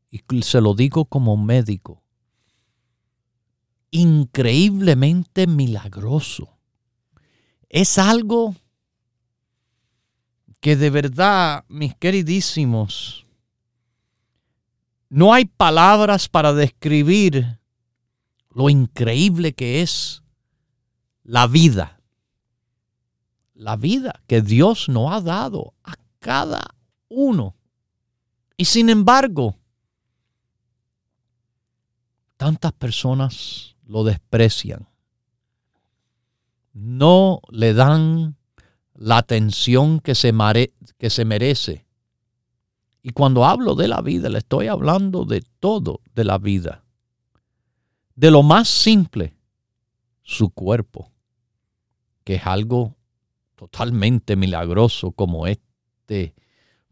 y 0.09 0.41
se 0.41 0.61
lo 0.61 0.73
digo 0.73 1.05
como 1.05 1.37
médico, 1.37 2.03
increíblemente 3.91 5.47
milagroso. 5.47 6.57
Es 7.69 7.97
algo 7.97 8.55
que 10.59 10.75
de 10.75 10.89
verdad, 10.89 11.65
mis 11.67 11.95
queridísimos, 11.95 13.25
no 15.09 15.33
hay 15.33 15.45
palabras 15.45 16.27
para 16.27 16.53
describir 16.53 17.59
lo 18.57 18.71
increíble 18.71 19.53
que 19.53 19.83
es 19.83 20.23
la 21.21 21.45
vida. 21.45 22.01
La 23.53 23.75
vida 23.75 24.23
que 24.25 24.41
Dios 24.41 24.89
nos 24.89 25.11
ha 25.11 25.21
dado 25.21 25.75
a 25.83 25.93
cada 26.17 26.73
uno. 27.07 27.55
Y 28.57 28.65
sin 28.65 28.89
embargo, 28.89 29.55
tantas 32.35 32.73
personas 32.73 33.75
lo 33.85 34.03
desprecian. 34.03 34.87
No 36.73 37.41
le 37.49 37.75
dan 37.75 38.37
la 38.95 39.17
atención 39.19 39.99
que 39.99 40.15
se, 40.15 40.33
que 40.97 41.09
se 41.11 41.25
merece. 41.25 41.85
Y 43.03 43.11
cuando 43.11 43.45
hablo 43.45 43.75
de 43.75 43.87
la 43.87 44.01
vida, 44.01 44.29
le 44.29 44.39
estoy 44.39 44.65
hablando 44.65 45.25
de 45.25 45.43
todo 45.59 46.01
de 46.15 46.23
la 46.23 46.39
vida 46.39 46.86
de 48.17 48.31
lo 48.31 48.41
más 48.41 48.67
simple, 48.67 49.35
su 50.23 50.49
cuerpo, 50.49 51.11
que 52.23 52.35
es 52.35 52.47
algo 52.47 52.97
totalmente 53.55 54.35
milagroso 54.35 55.11
como 55.11 55.45
este 55.45 56.33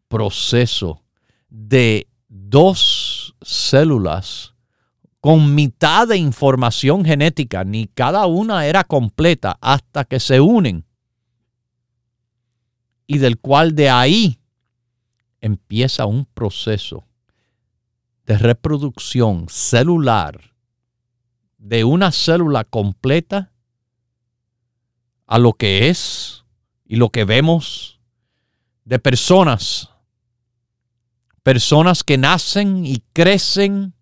proceso 0.08 1.04
de 1.50 2.08
dos 2.28 3.36
células 3.42 4.54
con 5.20 5.56
mitad 5.56 6.08
de 6.08 6.18
información 6.18 7.04
genética, 7.04 7.64
ni 7.64 7.88
cada 7.88 8.28
una 8.28 8.68
era 8.68 8.84
completa 8.84 9.58
hasta 9.62 10.06
que 10.06 10.20
se 10.20 10.40
unen, 10.40 10.86
y 13.08 13.18
del 13.18 13.40
cual 13.40 13.74
de 13.74 13.90
ahí 13.90 14.40
empieza 15.42 16.06
un 16.06 16.26
proceso 16.26 17.04
de 18.28 18.38
reproducción 18.38 19.48
celular 19.50 20.55
de 21.66 21.84
una 21.84 22.12
célula 22.12 22.64
completa 22.64 23.52
a 25.26 25.40
lo 25.40 25.54
que 25.54 25.90
es 25.90 26.46
y 26.86 26.98
lo 26.98 27.10
que 27.10 27.26
vemos 27.26 28.00
de 28.84 29.00
personas, 29.00 29.90
personas 31.42 32.04
que 32.04 32.20
nacen 32.20 32.86
y 32.86 33.02
crecen 33.14 33.96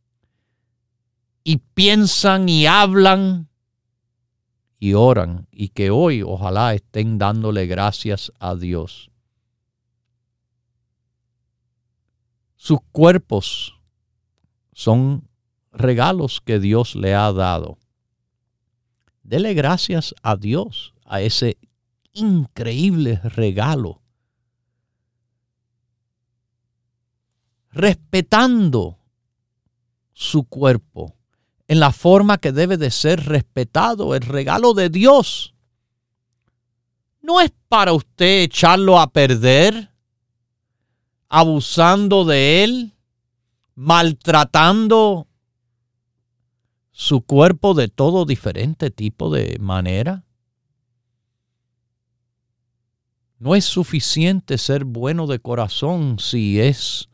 y 1.45 1.57
piensan 1.73 2.49
y 2.49 2.65
hablan 2.65 3.47
y 4.77 4.93
oran 4.93 5.47
y 5.49 5.69
que 5.69 5.89
hoy 5.89 6.21
ojalá 6.21 6.73
estén 6.73 7.17
dándole 7.17 7.65
gracias 7.65 8.33
a 8.39 8.55
Dios. 8.55 9.09
Sus 12.57 12.79
cuerpos 12.91 13.79
son 14.73 15.29
regalos 15.73 16.39
que 16.41 16.59
Dios 16.59 16.95
le 16.95 17.13
ha 17.13 17.31
dado. 17.33 17.77
Dele 19.23 19.53
gracias 19.53 20.13
a 20.21 20.35
Dios 20.35 20.93
a 21.05 21.21
ese 21.21 21.57
increíble 22.13 23.19
regalo. 23.23 24.01
Respetando 27.71 28.99
su 30.13 30.43
cuerpo 30.43 31.15
en 31.67 31.79
la 31.79 31.91
forma 31.91 32.37
que 32.37 32.51
debe 32.51 32.77
de 32.77 32.91
ser 32.91 33.25
respetado, 33.25 34.13
el 34.13 34.21
regalo 34.21 34.73
de 34.73 34.89
Dios. 34.89 35.55
No 37.21 37.41
es 37.41 37.51
para 37.67 37.93
usted 37.93 38.43
echarlo 38.43 38.99
a 38.99 39.07
perder, 39.11 39.89
abusando 41.29 42.25
de 42.25 42.63
él, 42.63 42.93
maltratando 43.75 45.27
su 46.93 47.21
cuerpo 47.21 47.73
de 47.73 47.87
todo 47.87 48.23
diferente 48.23 48.91
tipo 48.91 49.31
de 49.31 49.57
manera. 49.59 50.23
No 53.39 53.55
es 53.55 53.65
suficiente 53.65 54.57
ser 54.57 54.85
bueno 54.85 55.27
de 55.27 55.39
corazón 55.39 56.19
si 56.19 56.61
es 56.61 57.09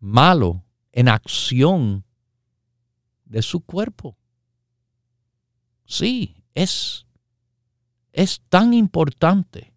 malo 0.00 0.64
en 0.92 1.08
acción 1.08 2.04
de 3.26 3.42
su 3.42 3.60
cuerpo. 3.60 4.16
Sí, 5.84 6.42
es, 6.54 7.06
es 8.12 8.40
tan 8.48 8.72
importante, 8.72 9.74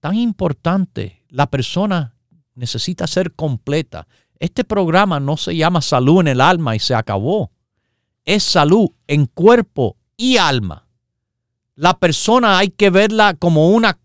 tan 0.00 0.16
importante. 0.16 1.24
La 1.28 1.48
persona 1.48 2.16
necesita 2.54 3.06
ser 3.06 3.32
completa. 3.34 4.08
Este 4.40 4.64
programa 4.64 5.20
no 5.20 5.36
se 5.36 5.54
llama 5.54 5.82
salud 5.82 6.20
en 6.20 6.28
el 6.28 6.40
alma 6.40 6.74
y 6.74 6.78
se 6.78 6.94
acabó. 6.94 7.52
Es 8.24 8.42
salud 8.42 8.88
en 9.06 9.26
cuerpo 9.26 9.96
y 10.16 10.38
alma. 10.38 10.88
La 11.74 11.98
persona 11.98 12.58
hay 12.58 12.70
que 12.70 12.88
verla 12.88 13.34
como 13.34 13.68
una 13.68 13.98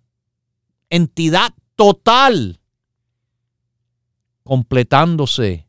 entidad 0.90 1.54
total, 1.76 2.60
completándose 4.44 5.68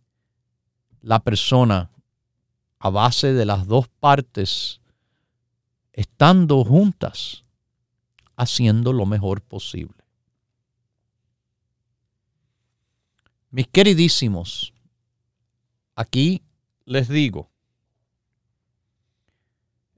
la 1.00 1.20
persona 1.20 1.90
a 2.80 2.90
base 2.90 3.32
de 3.32 3.44
las 3.44 3.68
dos 3.68 3.88
partes, 3.88 4.80
estando 5.92 6.64
juntas, 6.64 7.44
haciendo 8.36 8.92
lo 8.92 9.06
mejor 9.06 9.42
posible. 9.42 9.95
Mis 13.56 13.68
queridísimos, 13.68 14.74
aquí 15.94 16.42
les 16.84 17.08
digo, 17.08 17.48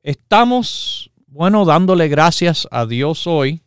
estamos, 0.05 1.11
bueno, 1.27 1.65
dándole 1.65 2.07
gracias 2.07 2.69
a 2.71 2.87
Dios 2.87 3.27
hoy 3.27 3.65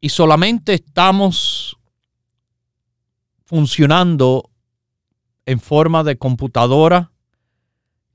y 0.00 0.10
solamente 0.10 0.74
estamos 0.74 1.76
funcionando 3.42 4.48
en 5.44 5.58
forma 5.58 6.04
de 6.04 6.16
computadora 6.16 7.10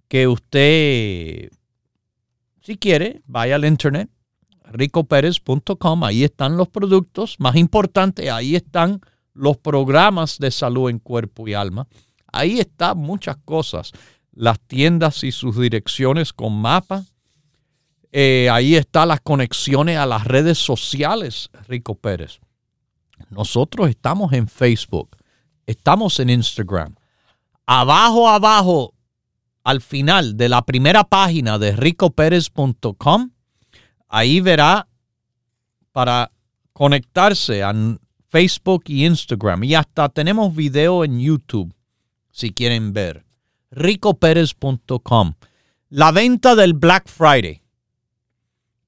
que 0.07 0.29
usted, 0.29 1.51
si 2.61 2.77
quiere, 2.77 3.21
vaya 3.25 3.55
al 3.55 3.65
internet 3.65 4.09
ricoperez.com, 4.71 6.03
ahí 6.03 6.23
están 6.23 6.57
los 6.57 6.67
productos, 6.69 7.35
más 7.39 7.55
importante, 7.55 8.31
ahí 8.31 8.55
están 8.55 9.01
los 9.33 9.57
programas 9.57 10.37
de 10.37 10.51
salud 10.51 10.89
en 10.89 10.99
cuerpo 10.99 11.47
y 11.47 11.53
alma, 11.53 11.87
ahí 12.31 12.59
están 12.59 12.97
muchas 12.97 13.37
cosas, 13.45 13.91
las 14.33 14.59
tiendas 14.59 15.23
y 15.23 15.31
sus 15.31 15.57
direcciones 15.59 16.33
con 16.33 16.53
mapa, 16.59 17.05
eh, 18.11 18.49
ahí 18.51 18.75
están 18.75 19.09
las 19.09 19.21
conexiones 19.21 19.97
a 19.97 20.05
las 20.05 20.25
redes 20.25 20.57
sociales, 20.57 21.49
Rico 21.67 21.95
Pérez. 21.95 22.39
Nosotros 23.29 23.89
estamos 23.89 24.33
en 24.33 24.47
Facebook, 24.47 25.15
estamos 25.67 26.19
en 26.19 26.29
Instagram. 26.29 26.95
Abajo, 27.65 28.27
abajo, 28.27 28.93
al 29.63 29.81
final 29.81 30.37
de 30.37 30.49
la 30.49 30.63
primera 30.63 31.03
página 31.03 31.59
de 31.59 31.73
ricoperez.com, 31.73 33.31
Ahí 34.09 34.41
verá 34.41 34.87
para 35.91 36.31
conectarse 36.73 37.63
a 37.63 37.73
Facebook 38.27 38.83
y 38.87 39.05
Instagram. 39.05 39.63
Y 39.63 39.75
hasta 39.75 40.09
tenemos 40.09 40.55
video 40.55 41.03
en 41.03 41.19
YouTube, 41.19 41.73
si 42.31 42.51
quieren 42.51 42.93
ver. 42.93 43.25
ricoperez.com. 43.71 45.33
La 45.89 46.11
venta 46.11 46.55
del 46.55 46.73
Black 46.73 47.07
Friday, 47.07 47.61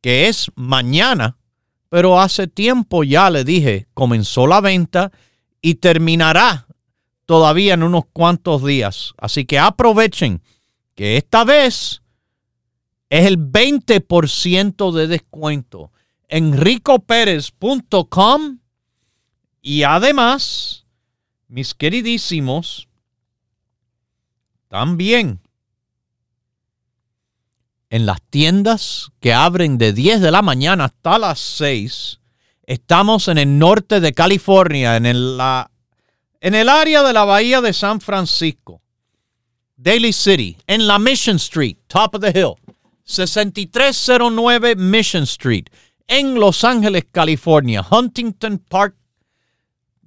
que 0.02 0.28
es 0.28 0.52
mañana, 0.56 1.38
pero 1.90 2.20
hace 2.20 2.48
tiempo 2.48 3.04
ya 3.04 3.30
le 3.30 3.44
dije, 3.44 3.88
comenzó 3.94 4.48
la 4.48 4.62
venta 4.62 5.12
y 5.62 5.76
terminará 5.76 6.68
todavía 7.26 7.76
en 7.76 7.84
unos 7.84 8.06
cuantos 8.12 8.64
días. 8.64 9.14
Así 9.18 9.46
que 9.46 9.60
aprovechen 9.60 10.42
que 10.96 11.18
esta 11.18 11.44
vez 11.44 12.02
es 13.12 13.26
el 13.26 13.38
20% 13.38 14.94
de 14.94 15.08
descuento. 15.08 15.92
en 16.30 16.58
ricoperez.com 16.58 18.60
y 19.62 19.84
además, 19.84 20.86
mis 21.50 21.74
queridísimos, 21.74 22.88
también 24.70 25.42
en 27.90 28.06
las 28.06 28.22
tiendas 28.22 29.10
que 29.20 29.34
abren 29.34 29.78
de 29.78 29.92
10 29.92 30.22
de 30.22 30.32
la 30.32 30.42
mañana 30.42 30.86
hasta 30.86 31.20
las 31.20 31.42
6, 31.42 32.22
estamos 32.66 33.28
en 33.28 33.40
el 33.40 33.60
norte 33.60 34.00
de 34.00 34.14
California, 34.14 34.96
en 34.96 35.06
el, 35.06 35.36
la, 35.36 35.70
en 36.40 36.56
el 36.56 36.70
área 36.70 37.04
de 37.04 37.12
la 37.12 37.26
bahía 37.26 37.60
de 37.60 37.74
San 37.74 38.00
Francisco, 38.00 38.82
Daly 39.76 40.14
City, 40.14 40.56
en 40.66 40.88
la 40.88 40.98
Mission 40.98 41.36
Street, 41.36 41.76
top 41.88 42.16
of 42.16 42.22
the 42.22 42.40
hill. 42.40 42.61
6309 43.12 44.78
Mission 44.78 45.24
Street 45.24 45.66
en 46.08 46.40
Los 46.40 46.64
Ángeles, 46.64 47.04
California, 47.12 47.86
Huntington 47.90 48.60
Park, 48.60 48.96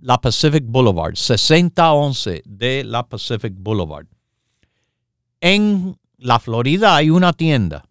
la 0.00 0.18
Pacific 0.18 0.64
Boulevard, 0.66 1.14
6011 1.14 2.42
de 2.46 2.84
la 2.84 3.06
Pacific 3.06 3.52
Boulevard. 3.56 4.06
En 5.40 5.98
la 6.16 6.38
Florida 6.38 6.96
hay 6.96 7.10
una 7.10 7.34
tienda 7.34 7.84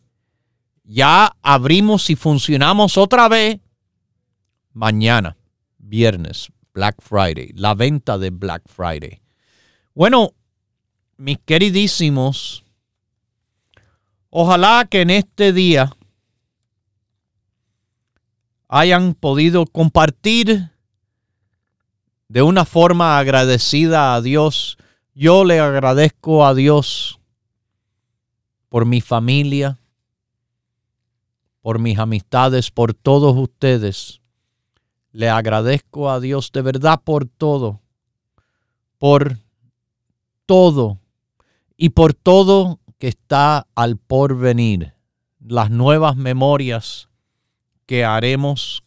Ya 0.84 1.36
abrimos 1.42 2.10
y 2.10 2.16
funcionamos 2.16 2.98
otra 2.98 3.30
vez 3.30 3.60
mañana, 4.74 5.38
viernes. 5.78 6.52
Black 6.74 7.02
Friday, 7.02 7.52
la 7.56 7.74
venta 7.74 8.18
de 8.18 8.30
Black 8.30 8.64
Friday. 8.68 9.22
Bueno, 9.94 10.34
mis 11.18 11.38
queridísimos, 11.40 12.64
ojalá 14.30 14.88
que 14.90 15.02
en 15.02 15.10
este 15.10 15.52
día 15.52 15.92
hayan 18.70 19.16
podido 19.16 19.66
compartir 19.66 20.72
de 22.32 22.42
una 22.42 22.64
forma 22.64 23.20
agradecida 23.20 24.16
a 24.16 24.22
Dios. 24.22 24.78
Yo 25.14 25.44
le 25.44 25.60
agradezco 25.60 26.46
a 26.46 26.54
Dios 26.54 27.20
por 28.70 28.86
mi 28.86 29.02
familia, 29.02 29.80
por 31.62 31.78
mis 31.78 32.00
amistades, 32.00 32.72
por 32.72 32.94
todos 32.94 33.36
ustedes. 33.36 34.22
Le 35.12 35.30
agradezco 35.30 36.10
a 36.10 36.22
Dios 36.22 36.54
de 36.54 36.62
verdad 36.62 37.02
por 37.04 37.26
todo, 37.26 37.82
por 38.98 39.38
todo 40.46 41.00
y 41.76 41.90
por 41.90 42.14
todo 42.14 42.80
que 42.98 43.10
está 43.10 43.68
al 43.76 43.98
porvenir. 43.98 44.94
Las 45.46 45.70
nuevas 45.70 46.16
memorias 46.16 47.10
que 47.86 48.06
haremos 48.06 48.86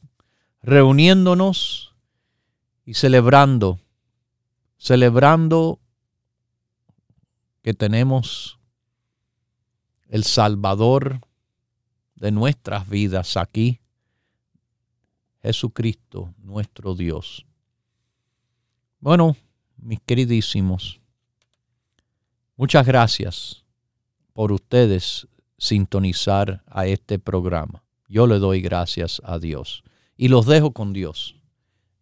reuniéndonos 0.62 1.93
y 2.85 2.95
celebrando, 2.95 3.80
celebrando 4.76 5.80
que 7.62 7.74
tenemos 7.74 8.59
el 10.09 10.24
Salvador 10.24 11.20
de 12.14 12.30
nuestras 12.30 12.89
vidas 12.89 13.37
aquí, 13.37 13.80
Jesucristo, 15.43 16.35
nuestro 16.39 16.95
Dios. 16.95 17.47
Bueno, 19.01 19.37
mis 19.76 20.01
queridísimos, 20.01 21.01
muchas 22.57 22.87
gracias 22.87 23.64
por 24.32 24.53
ustedes 24.53 25.26
sintonizar 25.59 26.62
a 26.66 26.87
este 26.87 27.18
programa. 27.18 27.82
Yo 28.09 28.26
le 28.26 28.39
doy 28.39 28.61
gracias 28.61 29.20
a 29.24 29.39
Dios 29.39 29.82
y 30.16 30.28
los 30.28 30.47
dejo 30.47 30.72
con 30.72 30.93
Dios, 30.93 31.37